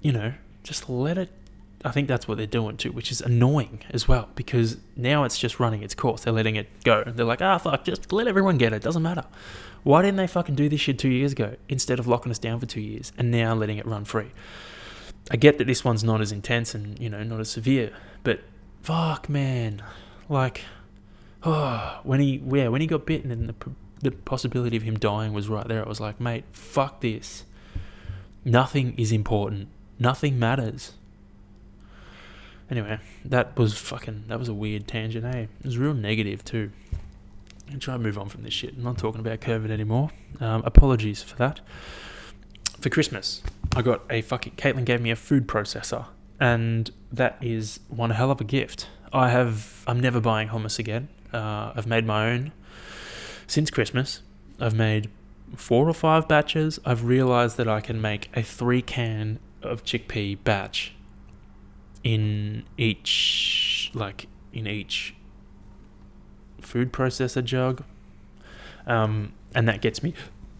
[0.00, 1.30] you know, just let it
[1.84, 5.38] I think that's what they're doing too, which is annoying as well because now it's
[5.38, 6.22] just running its course.
[6.22, 7.04] They're letting it go.
[7.06, 8.82] They're like, ah, fuck, just let everyone get it.
[8.82, 9.24] Doesn't matter.
[9.84, 12.58] Why didn't they fucking do this shit two years ago instead of locking us down
[12.58, 14.32] for two years and now letting it run free?
[15.30, 18.40] I get that this one's not as intense and, you know, not as severe, but
[18.82, 19.82] fuck, man.
[20.28, 20.62] Like,
[21.42, 23.54] oh, when he, yeah, when he got bitten and the,
[24.00, 27.44] the possibility of him dying was right there, I was like, mate, fuck this.
[28.44, 29.68] Nothing is important.
[29.98, 30.92] Nothing matters
[32.70, 34.24] Anyway, that was fucking.
[34.28, 35.46] That was a weird tangent, eh?
[35.60, 36.70] It was real negative too.
[37.70, 38.74] And try move on from this shit.
[38.76, 40.10] I'm not talking about COVID anymore.
[40.40, 41.60] Um, apologies for that.
[42.80, 43.42] For Christmas,
[43.74, 44.54] I got a fucking.
[44.56, 46.06] Caitlin gave me a food processor,
[46.40, 48.88] and that is one hell of a gift.
[49.12, 49.84] I have.
[49.86, 51.08] I'm never buying hummus again.
[51.32, 52.52] Uh, I've made my own
[53.46, 54.22] since Christmas.
[54.60, 55.10] I've made
[55.56, 56.78] four or five batches.
[56.84, 60.94] I've realized that I can make a three can of chickpea batch
[62.04, 65.14] in each like in each
[66.60, 67.82] food processor jug
[68.86, 70.14] um, and that gets me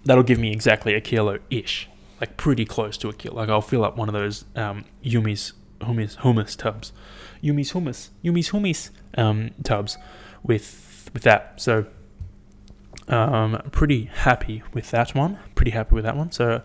[0.05, 1.89] that'll give me exactly a kilo ish
[2.21, 5.53] like pretty close to a kilo like i'll fill up one of those um, yumi's
[5.81, 6.93] hummus hummus tubs
[7.43, 9.97] yumi's hummus yumi's hummus um, tubs
[10.43, 11.87] with with that so
[13.09, 16.63] um pretty happy with that one pretty happy with that one so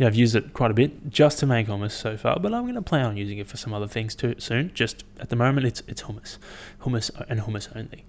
[0.00, 2.62] yeah, I've used it quite a bit just to make hummus so far, but I'm
[2.62, 4.70] going to plan on using it for some other things too soon.
[4.72, 6.38] Just at the moment, it's it's hummus,
[6.80, 8.06] hummus and hummus only.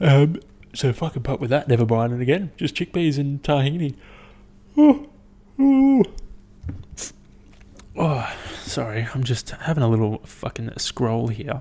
[0.00, 0.40] Um,
[0.74, 2.50] so if I can pop with that, never buying it again.
[2.56, 3.94] Just chickpeas and tahini.
[4.78, 5.06] Oh,
[5.58, 6.02] oh.
[7.96, 11.60] Oh, sorry, I'm just having a little fucking scroll here.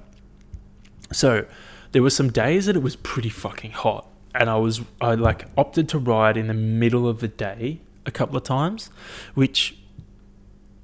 [1.12, 1.46] So
[1.92, 5.46] there were some days that it was pretty fucking hot, and I was I like
[5.58, 8.90] opted to ride in the middle of the day a couple of times,
[9.34, 9.78] which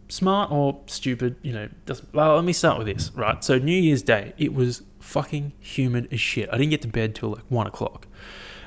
[0.10, 2.14] smart or stupid, you know, doesn't.
[2.14, 3.44] Well, let me start with this, right?
[3.44, 6.50] So New Year's Day, it was fucking humid as shit.
[6.52, 8.08] I didn't get to bed till like one o'clock,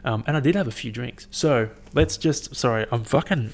[0.04, 1.26] um, and I did have a few drinks.
[1.30, 2.54] So let's just.
[2.56, 3.52] Sorry, I'm fucking.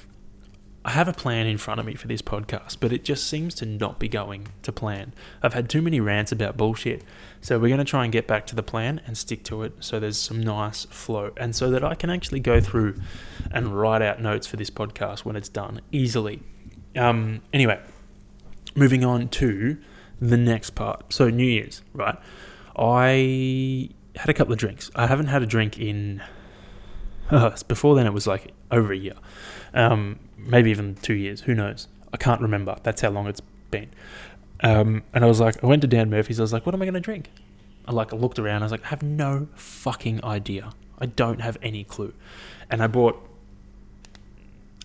[0.87, 3.57] I have a plan in front of me for this podcast, but it just seems
[3.57, 5.15] to not be going to plan.
[5.43, 7.03] I've had too many rants about bullshit.
[7.41, 9.73] So we're going to try and get back to the plan and stick to it
[9.81, 13.01] so there's some nice flow and so that I can actually go through
[13.51, 16.41] and write out notes for this podcast when it's done easily.
[16.95, 17.81] Um, anyway,
[18.77, 19.79] moving on to
[20.21, 21.13] the next part.
[21.13, 22.17] So New Year's, right?
[22.77, 24.93] I had a couple of drinks.
[24.95, 26.23] I haven't had a drink in.
[27.29, 29.15] Uh, before then, it was like over a year,
[29.75, 31.43] um, maybe even two years.
[31.43, 31.89] Who knows?
[32.13, 32.77] I can't remember.
[32.83, 33.91] That's how long it's been.
[34.61, 36.41] Um, and I was like, I went to Dan Murphy's.
[36.41, 37.31] I was like, what am I going to drink?
[37.87, 38.63] I like looked around.
[38.63, 40.73] I was like, I have no fucking idea.
[40.99, 42.15] I don't have any clue.
[42.71, 43.21] And I bought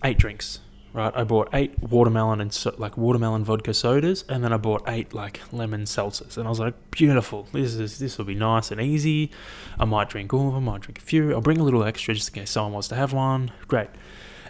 [0.04, 0.60] eight drinks
[0.92, 1.12] right?
[1.14, 5.14] I bought eight watermelon and so, like watermelon vodka sodas, and then I bought eight
[5.14, 7.48] like lemon seltzers, and I was like, beautiful.
[7.52, 9.30] This is this will be nice and easy.
[9.78, 10.68] I might drink all of them.
[10.68, 11.32] I might drink a few.
[11.32, 13.52] I'll bring a little extra just in case someone wants to have one.
[13.68, 13.90] Great.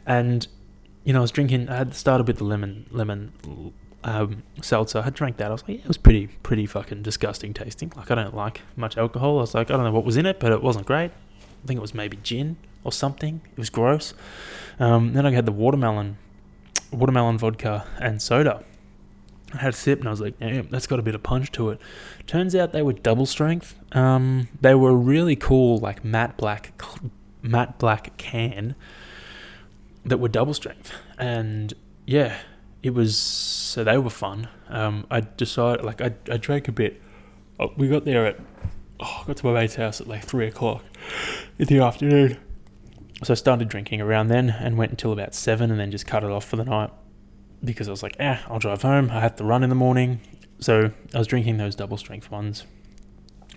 [0.06, 0.46] And
[1.04, 1.68] you know, I was drinking.
[1.68, 3.32] I had started with the lemon lemon
[4.04, 5.02] um, seltzer.
[5.04, 5.48] I drank that.
[5.48, 7.92] I was like, yeah, it was pretty pretty fucking disgusting tasting.
[7.96, 9.38] Like I don't like much alcohol.
[9.38, 11.10] I was like, I don't know what was in it, but it wasn't great.
[11.10, 13.40] I think it was maybe gin or something.
[13.50, 14.14] It was gross.
[14.78, 16.18] Um, then I had the watermelon
[16.92, 18.64] watermelon vodka and soda.
[19.54, 21.52] I had a sip and I was like, damn, that's got a bit of punch
[21.52, 21.80] to it.
[22.26, 23.74] Turns out they were double strength.
[23.92, 26.72] Um, they were really cool, like matte black,
[27.42, 28.74] matte black can
[30.04, 30.92] that were double strength.
[31.18, 31.72] And
[32.06, 32.38] yeah,
[32.82, 34.48] it was, so they were fun.
[34.68, 37.00] Um, I decided, like, I, I drank a bit.
[37.60, 38.40] Oh, we got there at,
[39.00, 40.84] oh, I got to my mate's house at like three o'clock
[41.58, 42.38] in the afternoon.
[43.22, 46.24] So I started drinking around then and went until about seven and then just cut
[46.24, 46.90] it off for the night
[47.64, 49.10] because I was like, eh, I'll drive home.
[49.10, 50.20] I have to run in the morning.
[50.58, 52.64] So I was drinking those double strength ones.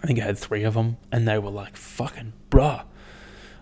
[0.03, 2.84] I think I had three of them and they were like, fucking bruh.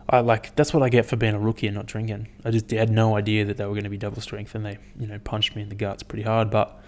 [0.09, 2.27] I like that's what I get for being a rookie and not drinking.
[2.43, 4.77] I just had no idea that they were going to be double strength, and they,
[4.99, 6.49] you know, punched me in the guts pretty hard.
[6.49, 6.79] But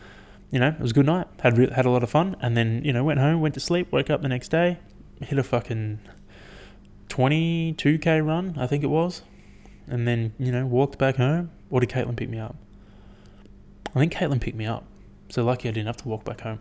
[0.52, 1.28] you know, it was a good night.
[1.40, 3.60] Had re- had a lot of fun, and then you know, went home, went to
[3.60, 4.80] sleep, woke up the next day,
[5.22, 6.00] hit a fucking
[7.10, 9.22] 22k run, I think it was,
[9.88, 11.52] and then you know walked back home.
[11.70, 12.56] Or did Caitlin pick me up?
[13.96, 14.86] I think Caitlin picked me up.
[15.30, 16.60] So lucky I didn't have to walk back home.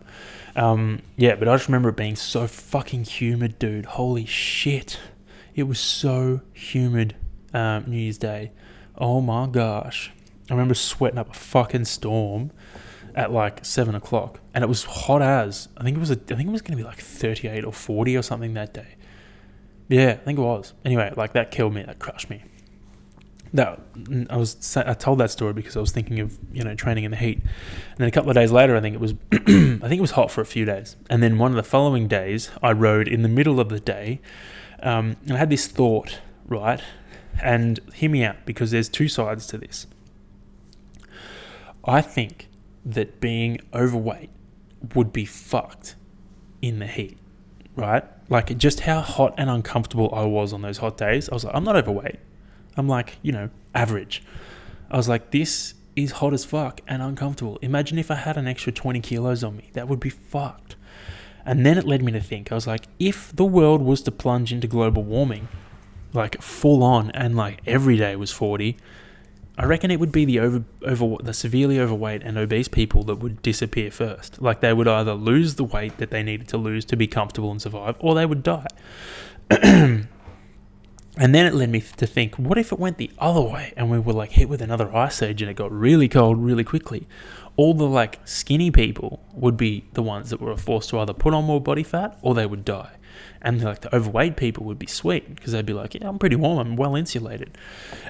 [0.56, 3.84] Um, yeah, but I just remember it being so fucking humid, dude.
[3.84, 4.98] Holy shit.
[5.54, 7.16] It was so humid
[7.52, 8.52] um, New Year's Day.
[8.96, 10.12] Oh my gosh.
[10.50, 12.50] I remember sweating up a fucking storm
[13.14, 15.68] at like seven o'clock, and it was hot as.
[15.76, 16.10] I think it was.
[16.10, 18.74] A, I think it was going to be like thirty-eight or forty or something that
[18.74, 18.96] day.
[19.88, 20.74] Yeah, I think it was.
[20.84, 21.82] Anyway, like that killed me.
[21.82, 22.42] That crushed me.
[23.54, 23.80] That
[24.28, 24.76] I was.
[24.76, 27.38] I told that story because I was thinking of you know training in the heat,
[27.38, 29.14] and then a couple of days later, I think it was.
[29.32, 32.08] I think it was hot for a few days, and then one of the following
[32.08, 34.20] days, I rode in the middle of the day,
[34.84, 36.80] um, and I had this thought, right,
[37.42, 39.86] and hear me out because there's two sides to this.
[41.84, 42.48] I think
[42.84, 44.30] that being overweight
[44.94, 45.96] would be fucked
[46.62, 47.18] in the heat,
[47.74, 48.04] right?
[48.28, 51.28] like just how hot and uncomfortable I was on those hot days.
[51.28, 52.18] I was like, I'm not overweight.
[52.76, 54.22] I'm like, you know, average.
[54.90, 57.58] I was like, this is hot as fuck and uncomfortable.
[57.62, 59.70] Imagine if I had an extra 20 kilos on me.
[59.74, 60.76] That would be fucked.
[61.46, 64.10] And then it led me to think, I was like, if the world was to
[64.10, 65.48] plunge into global warming,
[66.12, 68.76] like full on, and like every day was 40,
[69.56, 73.16] I reckon it would be the over over the severely overweight and obese people that
[73.16, 74.42] would disappear first.
[74.42, 77.52] Like they would either lose the weight that they needed to lose to be comfortable
[77.52, 78.66] and survive, or they would die.
[79.50, 80.08] and
[81.16, 83.98] then it led me to think, what if it went the other way and we
[84.00, 87.06] were like hit with another ice age and it got really cold really quickly?
[87.56, 91.34] All the like skinny people would be the ones that were forced to either put
[91.34, 92.92] on more body fat or they would die.
[93.42, 96.36] And like the overweight people would be sweet because they'd be like, yeah, I'm pretty
[96.36, 97.56] warm, I'm well insulated.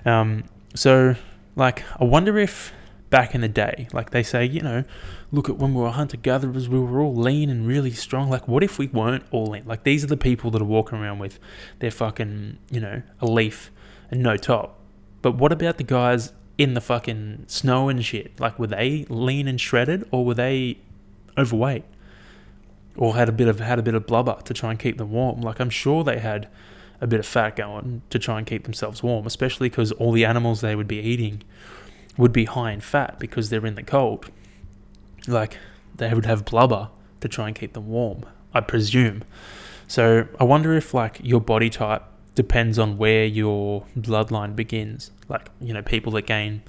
[0.05, 1.17] Um, so
[1.57, 2.73] like, I wonder if
[3.11, 4.85] back in the day, like they say, you know,
[5.31, 8.29] look at when we were hunter gatherers, we were all lean and really strong.
[8.29, 9.65] Like, what if we weren't all lean?
[9.67, 11.39] Like, these are the people that are walking around with
[11.79, 13.71] their fucking, you know, a leaf
[14.11, 14.81] and no top.
[15.23, 18.39] But what about the guys in the fucking snow and shit?
[18.39, 20.79] Like, were they lean and shredded, or were they
[21.37, 21.85] overweight,
[22.97, 25.11] or had a bit of had a bit of blubber to try and keep them
[25.11, 25.41] warm?
[25.41, 26.49] Like, I'm sure they had
[27.01, 30.25] a bit of fat going to try and keep themselves warm, especially because all the
[30.25, 31.43] animals they would be eating
[32.17, 34.31] would be high in fat because they're in the cold.
[35.27, 35.59] Like
[35.97, 36.91] they would have blubber
[37.21, 39.25] to try and keep them warm, I presume.
[39.87, 42.03] So I wonder if like your body type
[42.35, 45.11] depends on where your bloodline begins.
[45.29, 46.63] Like, you know, people that gain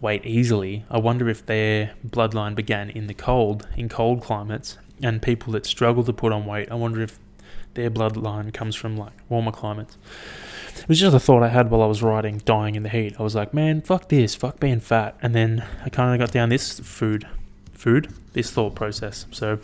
[0.00, 0.84] weight easily.
[0.90, 5.66] I wonder if their bloodline began in the cold, in cold climates, and people that
[5.66, 6.70] struggle to put on weight.
[6.70, 7.18] I wonder if
[7.74, 9.96] their bloodline comes from like warmer climates.
[10.76, 13.14] It was just a thought I had while I was riding, dying in the heat.
[13.18, 15.16] I was like, man, fuck this, fuck being fat.
[15.22, 17.26] And then I kind of got down this food,
[17.72, 19.26] food, this thought process.
[19.30, 19.58] So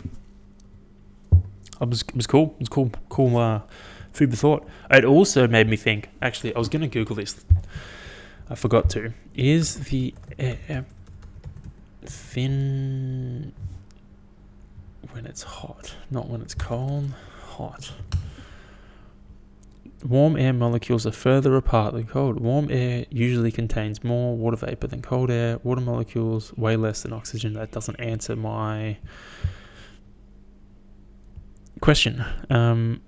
[1.81, 2.55] it was, it was cool.
[2.55, 3.61] It was cool, cool uh,
[4.11, 4.67] food for thought.
[4.89, 6.09] It also made me think.
[6.21, 7.43] Actually, I was gonna Google this.
[8.49, 9.13] I forgot to.
[9.33, 10.85] Is the air
[12.05, 13.53] thin
[15.11, 17.11] when it's hot, not when it's cold?
[17.43, 17.91] Hot.
[20.03, 22.39] Warm air molecules are further apart than cold.
[22.39, 25.59] Warm air usually contains more water vapor than cold air.
[25.63, 27.53] Water molecules way less than oxygen.
[27.53, 28.97] That doesn't answer my
[31.81, 32.25] question.
[32.49, 33.01] Um,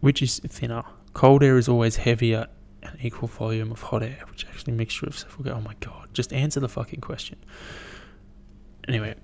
[0.00, 0.84] which is thinner?
[1.14, 2.46] Cold air is always heavier
[2.82, 5.52] and equal volume of hot air, which actually mixture of stuff go.
[5.52, 6.08] Oh my god!
[6.12, 7.38] Just answer the fucking question.
[8.86, 9.14] Anyway,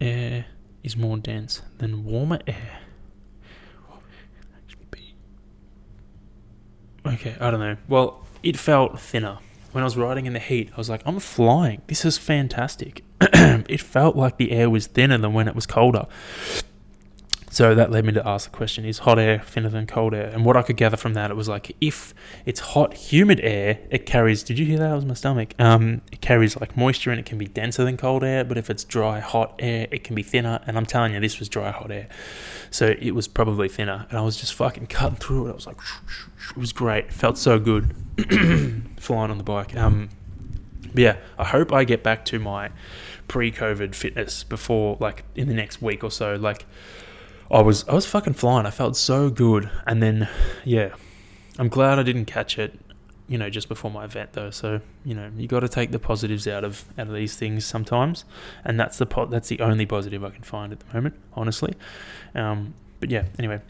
[0.00, 0.46] air
[0.82, 2.80] is more dense than warmer air
[7.06, 7.76] Okay, I don't know.
[7.88, 9.38] Well, it felt thinner.
[9.72, 11.82] When I was riding in the heat, I was like, I'm flying.
[11.86, 13.04] This is fantastic.
[13.20, 16.06] it felt like the air was thinner than when it was colder.
[17.56, 20.26] So that led me to ask the question is hot air thinner than cold air?
[20.26, 22.12] And what I could gather from that, it was like if
[22.44, 24.42] it's hot, humid air, it carries.
[24.42, 24.88] Did you hear that?
[24.90, 25.54] That was my stomach.
[25.58, 28.44] Um, it carries like moisture and it can be denser than cold air.
[28.44, 30.60] But if it's dry, hot air, it can be thinner.
[30.66, 32.08] And I'm telling you, this was dry, hot air.
[32.70, 34.04] So it was probably thinner.
[34.10, 35.52] And I was just fucking cutting through it.
[35.52, 35.78] I was like,
[36.50, 37.06] it was great.
[37.06, 37.96] It felt so good
[38.98, 39.74] flying on the bike.
[39.74, 40.10] Um,
[40.92, 42.68] but yeah, I hope I get back to my
[43.28, 46.34] pre-COVID fitness before, like, in the next week or so.
[46.34, 46.66] Like,
[47.50, 48.66] I was I was fucking flying.
[48.66, 49.70] I felt so good.
[49.86, 50.28] And then
[50.64, 50.94] yeah,
[51.58, 52.78] I'm glad I didn't catch it,
[53.28, 54.50] you know, just before my event though.
[54.50, 57.64] So, you know, you got to take the positives out of out of these things
[57.64, 58.24] sometimes.
[58.64, 61.74] And that's the po- that's the only positive I can find at the moment, honestly.
[62.34, 63.60] Um, but yeah, anyway,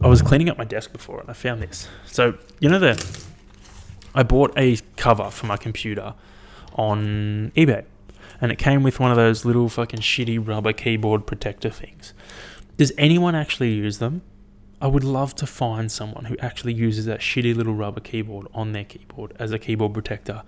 [0.00, 1.88] I was cleaning up my desk before and I found this.
[2.06, 3.24] So, you know the
[4.14, 6.14] I bought a cover for my computer
[6.74, 7.84] on eBay.
[8.40, 12.12] And it came with one of those little fucking shitty rubber keyboard protector things.
[12.76, 14.22] Does anyone actually use them?
[14.80, 18.72] I would love to find someone who actually uses that shitty little rubber keyboard on
[18.72, 20.42] their keyboard as a keyboard protector.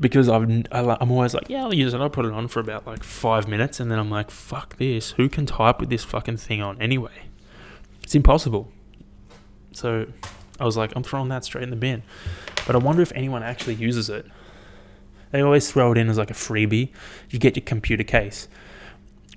[0.00, 2.00] Because I've, I'm always like, yeah, I'll use it.
[2.00, 5.12] I'll put it on for about like five minutes, and then I'm like, fuck this.
[5.12, 7.26] Who can type with this fucking thing on anyway?
[8.02, 8.72] It's impossible.
[9.70, 10.06] So
[10.58, 12.02] I was like, I'm throwing that straight in the bin.
[12.66, 14.26] But I wonder if anyone actually uses it.
[15.30, 16.90] They always throw it in as like a freebie.
[17.30, 18.48] You get your computer case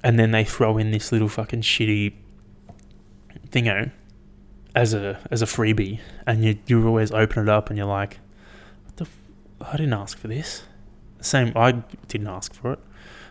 [0.04, 2.14] and then they throw in this little fucking shitty
[3.50, 3.92] thingo
[4.76, 8.20] as a as a freebie, and you you always open it up and you're like,
[8.86, 9.06] what the?
[9.06, 10.64] F- I didn't ask for this.
[11.20, 11.72] Same, I
[12.08, 12.80] didn't ask for it.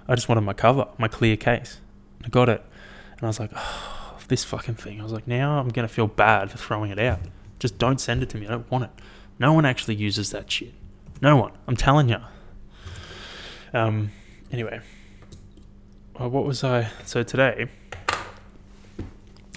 [0.08, 1.80] I just wanted my cover, my clear case.
[2.24, 2.64] I got it,
[3.12, 5.00] and I was like, oh, this fucking thing.
[5.00, 7.20] I was like, now I'm gonna feel bad for throwing it out.
[7.58, 8.46] Just don't send it to me.
[8.46, 8.90] I don't want it.
[9.38, 10.74] No one actually uses that shit.
[11.22, 11.52] No one.
[11.68, 12.18] I'm telling you.
[13.72, 14.10] Um.
[14.50, 14.80] Anyway,
[16.20, 16.90] uh, what was I?
[17.04, 17.68] So today,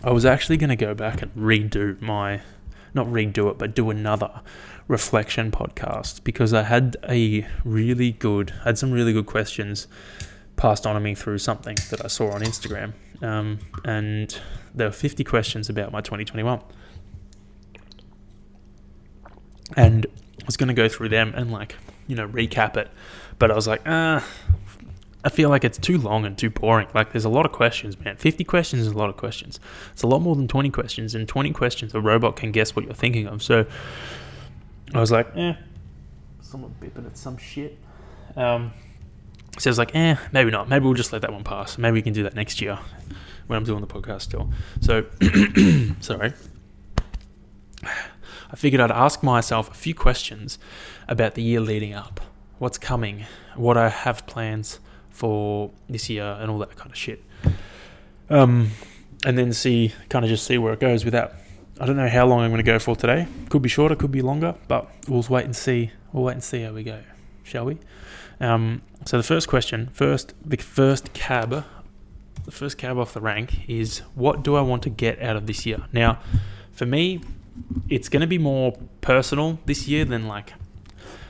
[0.04, 2.42] I was actually going to go back and redo my,
[2.94, 4.42] not redo it, but do another
[4.88, 9.88] reflection podcast because I had a really good, I had some really good questions
[10.56, 12.94] passed on to me through something that I saw on Instagram.
[13.22, 14.38] Um, and
[14.74, 16.60] there were 50 questions about my 2021.
[19.78, 20.06] And
[20.42, 21.76] I was going to go through them and, like,
[22.08, 22.90] you know, recap it.
[23.38, 24.26] But I was like, ah,
[25.24, 26.88] I feel like it's too long and too boring.
[26.94, 28.16] Like there's a lot of questions, man.
[28.16, 29.60] 50 questions is a lot of questions.
[29.92, 31.14] It's a lot more than 20 questions.
[31.14, 33.44] And 20 questions, a robot can guess what you're thinking of.
[33.44, 33.66] So
[34.94, 35.56] I was like, eh,
[36.42, 37.78] someone bipping at some shit.
[38.38, 38.72] Um,
[39.58, 40.70] so I was like, eh, maybe not.
[40.70, 41.78] Maybe we'll just let that one pass.
[41.78, 42.80] Maybe we can do that next year
[43.48, 44.50] when I'm doing the podcast still.
[44.80, 45.06] So,
[46.00, 46.34] sorry.
[47.84, 50.60] I figured I'd ask myself a few questions
[51.10, 52.22] about the year leading up.
[52.58, 53.26] What's coming?
[53.56, 57.24] What I have plans for this year and all that kind of shit.
[58.30, 58.72] Um,
[59.26, 61.34] and then see, kind of just see where it goes without.
[61.80, 63.28] I don't know how long I'm going to go for today.
[63.50, 65.92] Could be shorter, could be longer, but we'll wait and see.
[66.12, 67.02] We'll wait and see how we go,
[67.44, 67.78] shall we?
[68.40, 71.64] Um, so the first question, first, the first cab,
[72.46, 75.48] the first cab off the rank is what do I want to get out of
[75.48, 75.86] this year?
[75.94, 76.20] Now,
[76.72, 77.22] for me,
[77.90, 80.54] it's going to be more personal this year than like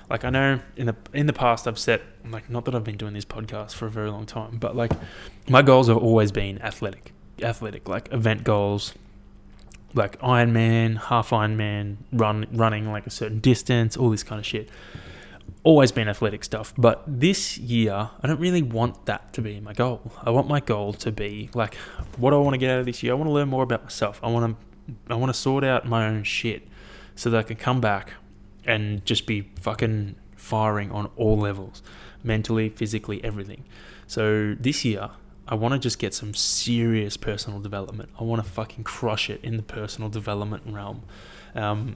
[0.10, 2.98] like I know in the in the past I've set like not that I've been
[2.98, 4.92] doing this podcast for a very long time, but like
[5.48, 8.94] my goals have always been athletic, athletic like event goals,
[9.94, 14.70] like Ironman, half Ironman, run running like a certain distance, all this kind of shit.
[15.64, 19.74] Always been athletic stuff, but this year I don't really want that to be my
[19.74, 20.12] goal.
[20.24, 21.76] I want my goal to be like,
[22.18, 23.12] what do I want to get out of this year?
[23.12, 24.20] I want to learn more about myself.
[24.24, 26.68] I want to, I want to sort out my own shit
[27.16, 28.14] so that I can come back
[28.70, 31.82] and just be fucking firing on all levels,
[32.24, 33.66] mentally, physically, everything.
[34.06, 35.10] So this year
[35.48, 38.12] I want to just get some serious personal development.
[38.20, 41.02] I want to fucking crush it in the personal development realm.
[41.56, 41.96] Um,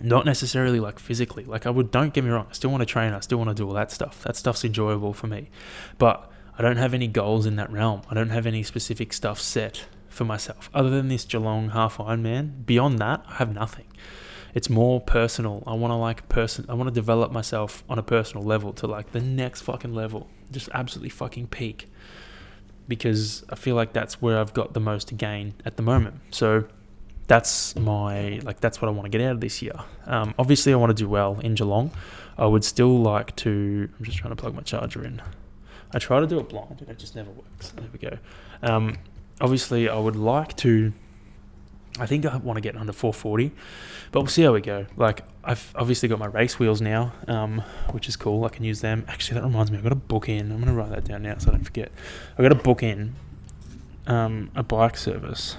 [0.00, 1.44] not necessarily like physically.
[1.44, 2.46] Like I would, don't get me wrong.
[2.50, 3.14] I still want to train.
[3.14, 4.22] I still want to do all that stuff.
[4.24, 5.48] That stuff's enjoyable for me,
[5.96, 8.02] but I don't have any goals in that realm.
[8.10, 12.66] I don't have any specific stuff set for myself other than this Geelong half Ironman.
[12.66, 13.86] Beyond that, I have nothing.
[14.54, 15.62] It's more personal.
[15.66, 16.66] I want to like person.
[16.68, 20.28] I want to develop myself on a personal level to like the next fucking level.
[20.50, 21.88] Just absolutely fucking peak
[22.88, 26.20] because I feel like that's where I've got the most to gain at the moment.
[26.30, 26.64] So
[27.28, 29.74] that's my like that's what I want to get out of this year.
[30.06, 31.90] Um, obviously, I want to do well in Geelong.
[32.36, 33.88] I would still like to.
[33.98, 35.22] I'm just trying to plug my charger in.
[35.92, 37.70] I try to do it blind, and it just never works.
[37.70, 38.18] There we go.
[38.62, 38.96] Um,
[39.40, 40.92] obviously, I would like to
[41.98, 43.52] I think I want to get under 440,
[44.10, 44.86] but we'll see how we go.
[44.96, 48.44] Like I've obviously got my race wheels now, um, which is cool.
[48.44, 49.04] I can use them.
[49.08, 50.50] Actually, that reminds me, I've got a book in.
[50.50, 51.92] I'm gonna write that down now so I don't forget.
[52.32, 53.14] I've got a book in
[54.06, 55.56] um, a bike service.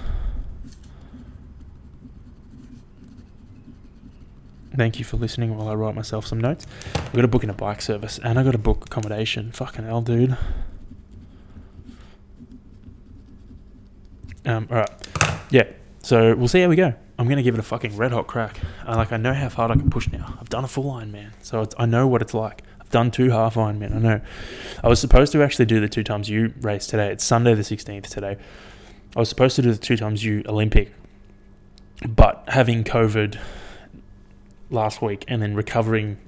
[4.76, 6.66] Thank you for listening while I write myself some notes.
[6.96, 9.52] I've got a book in a bike service, and I got a book accommodation.
[9.52, 10.36] Fucking hell, dude.
[14.44, 14.90] Um, all right,
[15.50, 15.62] yeah.
[16.04, 16.92] So we'll see how we go.
[17.18, 18.60] I'm gonna give it a fucking red hot crack.
[18.84, 20.36] I, like I know how hard I can push now.
[20.38, 22.62] I've done a full Ironman, so I know what it's like.
[22.78, 23.94] I've done two half Ironman.
[23.94, 24.20] I know.
[24.82, 27.10] I was supposed to actually do the two times U race today.
[27.10, 28.36] It's Sunday the 16th today.
[29.16, 30.92] I was supposed to do the two times U Olympic,
[32.06, 33.38] but having COVID
[34.68, 36.18] last week and then recovering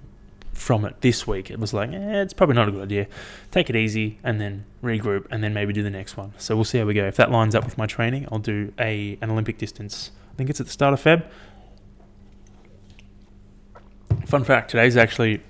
[0.57, 3.07] from it this week, it was like, eh, it's probably not a good idea.
[3.51, 6.33] Take it easy and then regroup and then maybe do the next one.
[6.39, 7.07] So we'll see how we go.
[7.07, 10.11] If that lines up with my training, I'll do a an Olympic distance.
[10.33, 11.25] I think it's at the start of Feb.
[14.27, 15.43] Fun fact: today's actually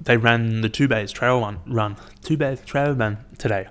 [0.00, 3.68] they ran the two bays trail run, run two bays trail run today.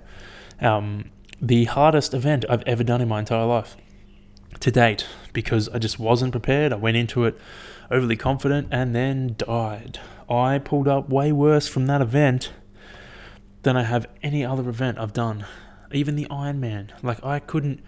[0.61, 1.11] Um,
[1.41, 3.77] the hardest event I've ever done in my entire life
[4.59, 6.73] to date because I just wasn't prepared.
[6.73, 7.37] I went into it
[7.91, 9.99] overly confident and then died.
[10.29, 12.51] I pulled up way worse from that event
[13.63, 15.45] than I have any other event I've done.
[15.91, 16.91] Even the Ironman.
[17.01, 17.81] Like I couldn't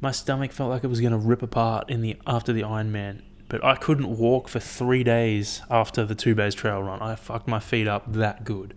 [0.00, 3.22] my stomach felt like it was gonna rip apart in the after the Ironman.
[3.48, 7.02] But I couldn't walk for three days after the two bays trail run.
[7.02, 8.74] I fucked my feet up that good.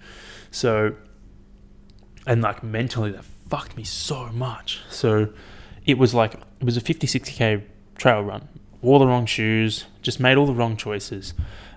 [0.52, 0.96] So
[2.28, 4.82] and like mentally that fucked me so much.
[4.90, 5.30] So
[5.86, 7.64] it was like it was a 56k
[7.98, 8.48] trail run.
[8.82, 11.34] Wore the wrong shoes, just made all the wrong choices.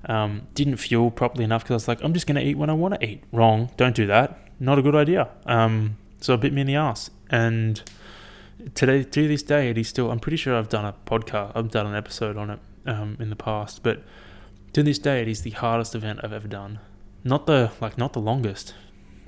[0.09, 2.71] Um, didn't fuel properly enough because I was like, I'm just going to eat when
[2.71, 3.23] I want to eat.
[3.31, 3.71] Wrong.
[3.77, 4.39] Don't do that.
[4.59, 5.29] Not a good idea.
[5.47, 7.11] Um, so it bit me in the ass.
[7.31, 7.83] And
[8.75, 10.11] today, to this day, it is still.
[10.11, 11.53] I'm pretty sure I've done a podcast.
[11.55, 14.03] I've done an episode on it um, in the past, but
[14.73, 16.81] to this day, it is the hardest event I've ever done.
[17.25, 18.75] Not the like, not the longest,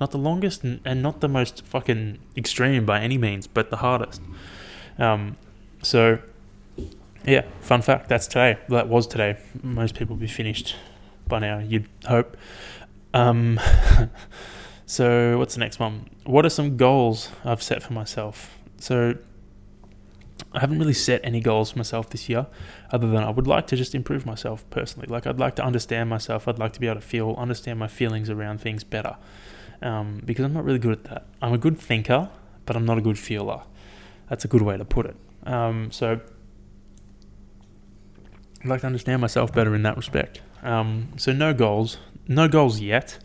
[0.01, 3.77] not the longest, and, and not the most fucking extreme by any means, but the
[3.77, 4.23] hardest.
[4.99, 5.37] Um,
[5.83, 6.19] so
[7.25, 8.09] yeah, fun fact.
[8.09, 8.59] That's today.
[8.69, 9.37] That was today.
[9.63, 10.77] Most people will be finished
[11.29, 11.59] by now.
[11.59, 12.37] You'd hope.
[13.13, 13.61] Um,
[14.87, 16.09] so what's the next one?
[16.25, 18.57] What are some goals I've set for myself?
[18.79, 19.17] So
[20.53, 22.47] I haven't really set any goals for myself this year,
[22.91, 25.07] other than I would like to just improve myself personally.
[25.09, 26.49] Like I'd like to understand myself.
[26.49, 29.17] I'd like to be able to feel, understand my feelings around things better,
[29.83, 31.27] um, because I'm not really good at that.
[31.41, 32.31] I'm a good thinker,
[32.67, 33.63] but I'm not a good feeler.
[34.29, 35.17] That's a good way to put it.
[35.47, 36.21] Um, so
[38.63, 40.41] I'd like to understand myself better in that respect.
[40.63, 41.99] Um, so no goals,
[42.29, 43.19] no goals yet.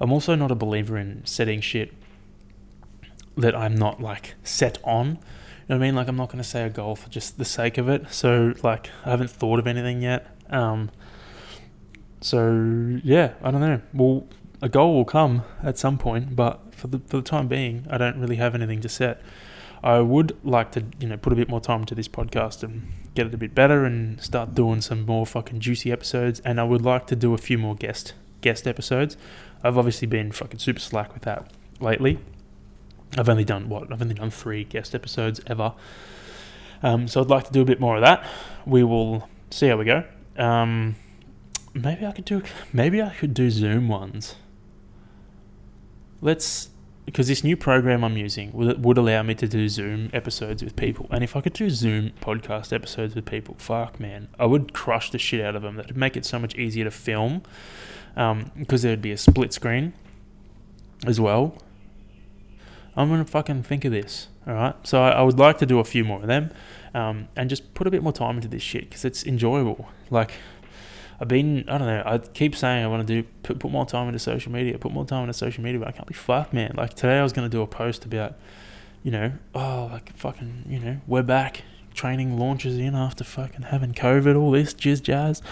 [0.00, 1.92] I'm also not a believer in setting shit
[3.36, 5.06] that I'm not like set on.
[5.06, 5.18] You know
[5.66, 5.94] what I mean?
[5.96, 8.12] Like I'm not going to say a goal for just the sake of it.
[8.12, 10.26] So like I haven't thought of anything yet.
[10.50, 10.90] Um,
[12.20, 13.80] so yeah, I don't know.
[13.92, 14.26] Well,
[14.62, 17.98] a goal will come at some point, but for the for the time being, I
[17.98, 19.20] don't really have anything to set.
[19.82, 22.92] I would like to, you know, put a bit more time to this podcast and
[23.18, 26.38] get it a bit better and start doing some more fucking juicy episodes.
[26.44, 29.16] And I would like to do a few more guest guest episodes.
[29.64, 32.20] I've obviously been fucking super slack with that lately.
[33.16, 33.92] I've only done what?
[33.92, 35.72] I've only done three guest episodes ever.
[36.80, 38.24] Um, so I'd like to do a bit more of that.
[38.64, 40.04] We will see how we go.
[40.36, 40.94] Um,
[41.74, 42.42] maybe I could do
[42.72, 44.36] maybe I could do Zoom ones.
[46.20, 46.68] Let's
[47.08, 50.76] because this new program I'm using would, would allow me to do Zoom episodes with
[50.76, 51.06] people.
[51.10, 55.10] And if I could do Zoom podcast episodes with people, fuck man, I would crush
[55.10, 55.76] the shit out of them.
[55.76, 57.44] That'd make it so much easier to film
[58.14, 59.94] because there'd be a split screen
[61.06, 61.56] as well.
[62.94, 64.28] I'm gonna fucking think of this.
[64.46, 66.50] All right, so I, I would like to do a few more of them,
[66.92, 69.88] um, and just put a bit more time into this shit because it's enjoyable.
[70.10, 70.32] Like
[71.20, 73.84] I've been, I don't know, I keep saying I want to do put, put more
[73.86, 76.52] time into social media, put more time into social media, but I can't be fucked,
[76.52, 76.74] man.
[76.76, 78.34] Like today, I was gonna do a post about,
[79.02, 81.62] you know, oh, like fucking, you know, we're back,
[81.94, 85.42] training launches in after fucking having COVID, all this jizz jazz,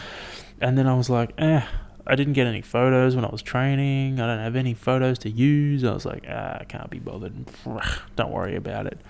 [0.60, 1.62] and then I was like, eh,
[2.06, 4.20] I didn't get any photos when I was training.
[4.20, 5.82] I don't have any photos to use.
[5.82, 7.34] I was like, ah, I can't be bothered.
[8.16, 9.00] Don't worry about it.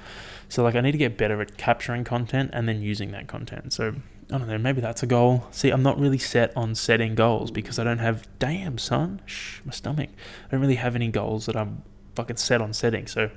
[0.49, 3.75] So like, I need to get better at capturing content and then using that content.
[3.75, 3.97] So
[4.31, 4.59] I don't know.
[4.59, 5.47] Maybe that's a goal.
[5.53, 8.27] See, I'm not really set on setting goals because I don't have.
[8.39, 10.11] Damn, son, shh, my stomach.
[10.47, 11.83] I don't really have any goals that I'm
[12.16, 13.07] fucking set on setting.
[13.07, 13.31] So,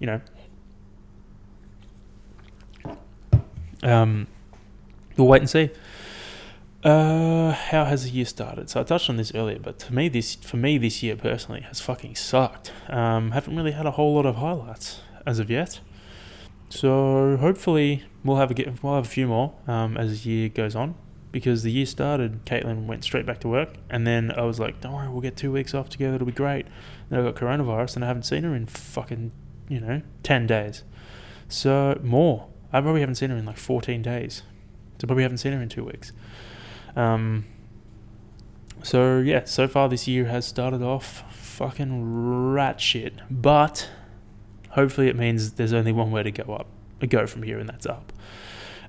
[0.00, 0.20] you know.
[3.84, 4.26] Um,
[5.16, 5.70] we'll wait and see.
[6.82, 8.68] Uh, how has the year started?
[8.68, 11.60] So I touched on this earlier, but to me, this for me this year personally
[11.62, 12.72] has fucking sucked.
[12.88, 15.80] Um, haven't really had a whole lot of highlights as of yet.
[16.68, 20.48] So hopefully we'll have a get, we'll have a few more um, as the year
[20.48, 20.94] goes on,
[21.30, 22.44] because the year started.
[22.44, 25.36] Caitlin went straight back to work, and then I was like, "Don't worry, we'll get
[25.36, 26.16] two weeks off together.
[26.16, 26.66] It'll be great."
[27.08, 29.32] Then I got coronavirus, and I haven't seen her in fucking
[29.68, 30.82] you know ten days.
[31.48, 32.48] So more.
[32.72, 34.42] I probably haven't seen her in like fourteen days.
[34.98, 36.12] So probably haven't seen her in two weeks.
[36.96, 37.44] Um,
[38.82, 43.88] so yeah, so far this year has started off fucking rat shit, but
[44.74, 46.66] hopefully it means there's only one way to go up,
[47.08, 48.12] go from here, and that's up.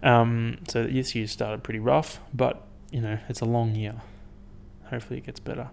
[0.04, 4.02] Um, so this year started pretty rough, but you know it's a long year.
[4.90, 5.70] Hopefully it gets better.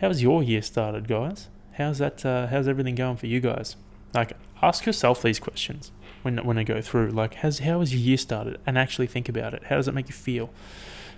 [0.00, 1.48] How's your year started, guys?
[1.72, 2.24] How's that?
[2.24, 3.76] Uh, how's everything going for you guys?
[4.14, 5.90] Like, ask yourself these questions
[6.22, 7.10] when when I go through.
[7.10, 8.60] Like, has how has your year started?
[8.66, 9.64] And actually think about it.
[9.64, 10.50] How does it make you feel?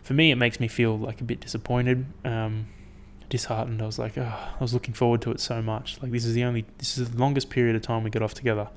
[0.02, 2.66] for me, it makes me feel like a bit disappointed, um,
[3.32, 3.80] disheartened.
[3.80, 5.98] I was like, oh, I was looking forward to it so much.
[6.02, 8.34] Like this is the only, this is the longest period of time we get off
[8.34, 8.68] together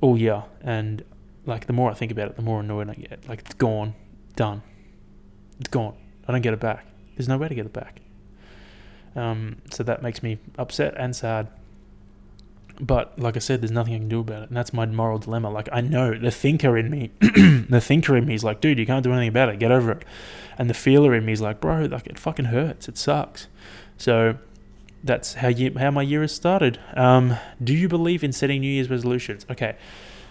[0.00, 1.04] all year, and
[1.44, 3.28] like the more I think about it, the more annoyed I get.
[3.28, 3.94] Like it's gone,
[4.36, 4.62] done,
[5.58, 5.96] it's gone.
[6.28, 6.86] I don't get it back.
[7.16, 8.00] There's no way to get it back.
[9.16, 11.48] Um, so that makes me upset and sad.
[12.80, 15.18] But like I said, there's nothing I can do about it, and that's my moral
[15.18, 15.50] dilemma.
[15.50, 18.86] Like I know the thinker in me, the thinker in me is like, dude, you
[18.86, 19.58] can't do anything about it.
[19.58, 20.04] Get over it.
[20.56, 22.88] And the feeler in me is like, bro, like it fucking hurts.
[22.88, 23.48] It sucks.
[23.96, 24.36] So
[25.02, 26.78] that's how you how my year has started.
[26.94, 29.46] Um, do you believe in setting New Year's resolutions?
[29.50, 29.76] Okay,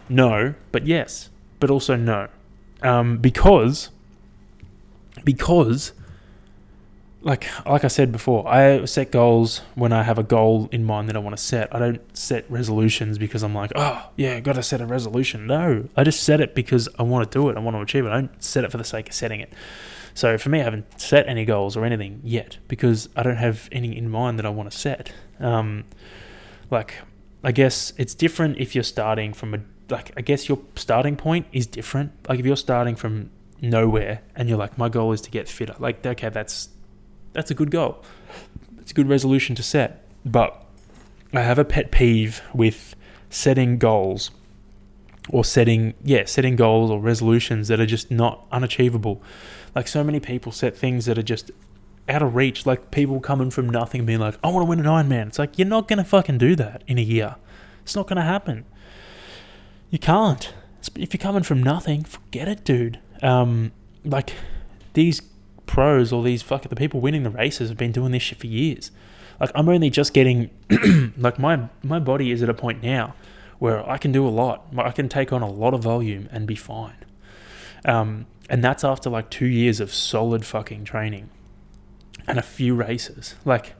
[0.09, 1.29] no, but yes,
[1.59, 2.27] but also no,
[2.81, 3.89] um, because
[5.23, 5.93] because
[7.21, 11.09] like like I said before, I set goals when I have a goal in mind
[11.09, 11.73] that I want to set.
[11.73, 15.47] I don't set resolutions because I'm like, oh yeah, got to set a resolution.
[15.47, 17.57] No, I just set it because I want to do it.
[17.57, 18.09] I want to achieve it.
[18.09, 19.51] I don't set it for the sake of setting it.
[20.13, 23.69] So for me, I haven't set any goals or anything yet because I don't have
[23.71, 25.11] any in mind that I want to set.
[25.39, 25.85] Um,
[26.71, 26.95] like
[27.43, 29.59] I guess it's different if you're starting from a
[29.89, 32.11] like I guess your starting point is different.
[32.27, 35.75] Like if you're starting from nowhere and you're like, my goal is to get fitter.
[35.79, 36.69] Like okay, that's
[37.37, 38.03] that's a good goal.
[38.79, 40.03] It's a good resolution to set.
[40.25, 40.59] But
[41.31, 42.95] I have a pet peeve with
[43.29, 44.31] setting goals
[45.29, 49.21] or setting yeah setting goals or resolutions that are just not unachievable.
[49.75, 51.51] Like so many people set things that are just
[52.09, 52.65] out of reach.
[52.65, 55.27] Like people coming from nothing being like i want to win an ironman.
[55.27, 57.35] It's like you're not going to fucking do that in a year.
[57.83, 58.65] It's not going to happen.
[59.91, 60.51] You can't.
[60.95, 62.99] If you're coming from nothing forget it dude.
[63.21, 63.73] Um
[64.03, 64.33] like
[64.93, 65.21] these
[65.67, 68.47] pros or these fuck the people winning the races have been doing this shit for
[68.47, 68.91] years.
[69.39, 70.49] Like I'm only just getting
[71.17, 73.13] like my my body is at a point now
[73.59, 74.65] where I can do a lot.
[74.77, 76.97] I can take on a lot of volume and be fine.
[77.85, 81.29] Um, and that's after like two years of solid fucking training
[82.27, 83.35] and a few races.
[83.45, 83.75] Like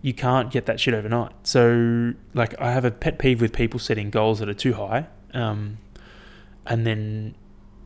[0.00, 1.32] you can't get that shit overnight.
[1.44, 5.06] So like I have a pet peeve with people setting goals that are too high,
[5.32, 5.78] um,
[6.66, 7.34] and then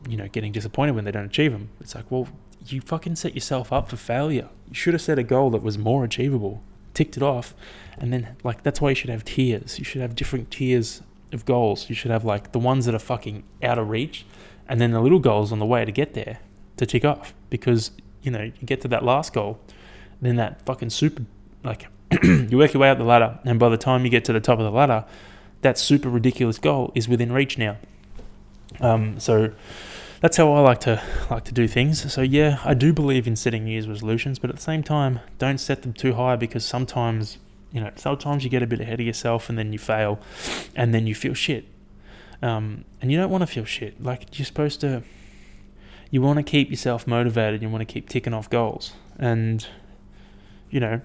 [0.09, 1.69] you know getting disappointed when they don't achieve them.
[1.79, 2.27] It's like well
[2.71, 4.49] you fucking set yourself up for failure.
[4.67, 6.61] You should have set a goal that was more achievable,
[6.93, 7.53] ticked it off,
[7.97, 9.79] and then like that's why you should have tiers.
[9.79, 11.01] You should have different tiers
[11.31, 11.89] of goals.
[11.89, 14.25] You should have like the ones that are fucking out of reach,
[14.67, 16.39] and then the little goals on the way to get there
[16.77, 17.33] to tick off.
[17.49, 17.91] Because
[18.21, 19.59] you know you get to that last goal,
[20.21, 21.23] then that fucking super
[21.63, 21.87] like
[22.23, 24.39] you work your way up the ladder, and by the time you get to the
[24.39, 25.05] top of the ladder,
[25.61, 27.77] that super ridiculous goal is within reach now.
[28.79, 29.51] Um, so
[30.21, 32.11] that's how I like to like to do things.
[32.11, 35.19] So yeah, I do believe in setting New Year's resolutions, but at the same time,
[35.37, 37.37] don't set them too high because sometimes
[37.73, 40.19] You know, sometimes you get a bit ahead of yourself and then you fail,
[40.73, 41.65] and then you feel shit.
[42.41, 44.01] Um, and you don't want to feel shit.
[44.01, 45.03] Like you're supposed to.
[46.09, 47.61] You want to keep yourself motivated.
[47.61, 49.67] You want to keep ticking off goals, and
[50.69, 51.01] you know,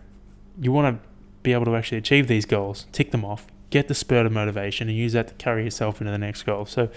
[0.61, 1.09] you want to
[1.43, 4.89] be able to actually achieve these goals, tick them off, get the spurt of motivation,
[4.89, 6.67] and use that to carry yourself into the next goal.
[6.67, 6.89] So,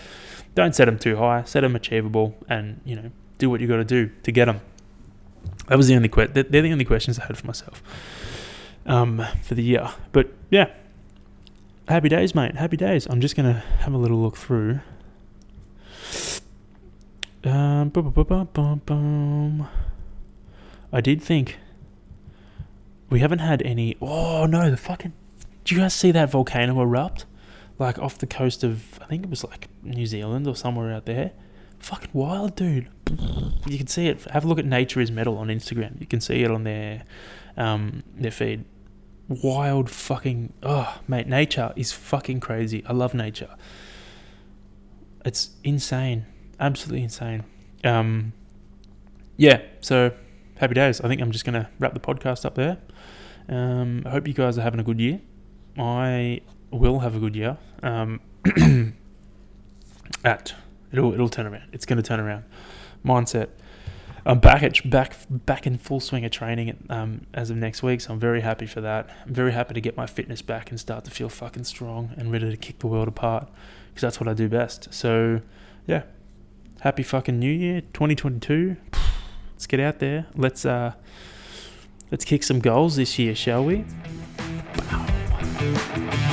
[0.53, 1.43] don't set them too high.
[1.43, 4.61] Set them achievable, and you know, do what you got to do to get them.
[5.67, 7.82] That was the only que- they're the only questions I had for myself
[8.86, 9.89] um, for the year.
[10.11, 10.69] But yeah,
[11.88, 12.55] happy days, mate.
[12.55, 13.07] Happy days.
[13.09, 14.82] I'm just gonna have a little look through.
[17.43, 17.91] Um,
[20.91, 21.57] I did think
[23.09, 23.95] we haven't had any.
[24.01, 25.13] Oh no, the fucking.
[25.66, 27.26] Did you guys see that volcano erupt?
[27.80, 31.07] Like off the coast of, I think it was like New Zealand or somewhere out
[31.07, 31.32] there.
[31.80, 32.88] Fucking wild, dude.
[33.66, 34.24] You can see it.
[34.26, 35.99] Have a look at Nature is Metal on Instagram.
[35.99, 37.03] You can see it on their
[37.57, 38.66] um, their feed.
[39.28, 42.86] Wild fucking oh mate, nature is fucking crazy.
[42.86, 43.55] I love nature.
[45.26, 46.28] It's insane,
[46.59, 47.43] absolutely insane.
[47.84, 48.34] Um,
[49.36, 49.61] yeah.
[49.82, 50.11] So
[50.57, 51.01] happy days.
[51.01, 52.78] I think I'm just gonna wrap the podcast up there.
[53.49, 55.22] Um, I hope you guys are having a good year.
[55.78, 57.57] I will have a good year.
[57.84, 58.21] Um,
[60.23, 60.53] at
[60.91, 61.69] it'll it'll turn around.
[61.71, 62.45] It's going to turn around.
[63.05, 63.49] Mindset.
[64.28, 68.01] I'm back at back back in full swing of training um, as of next week,
[68.01, 69.07] so I'm very happy for that.
[69.26, 72.32] I'm very happy to get my fitness back and start to feel fucking strong and
[72.32, 73.47] ready to kick the world apart
[73.89, 74.91] because that's what I do best.
[74.91, 75.41] So,
[75.86, 76.03] yeah,
[76.80, 78.78] happy fucking New Year, 2022.
[79.53, 80.26] Let's get out there.
[80.36, 80.93] Let's uh,
[82.09, 83.86] let's kick some goals this year, shall we?
[85.74, 86.24] thank you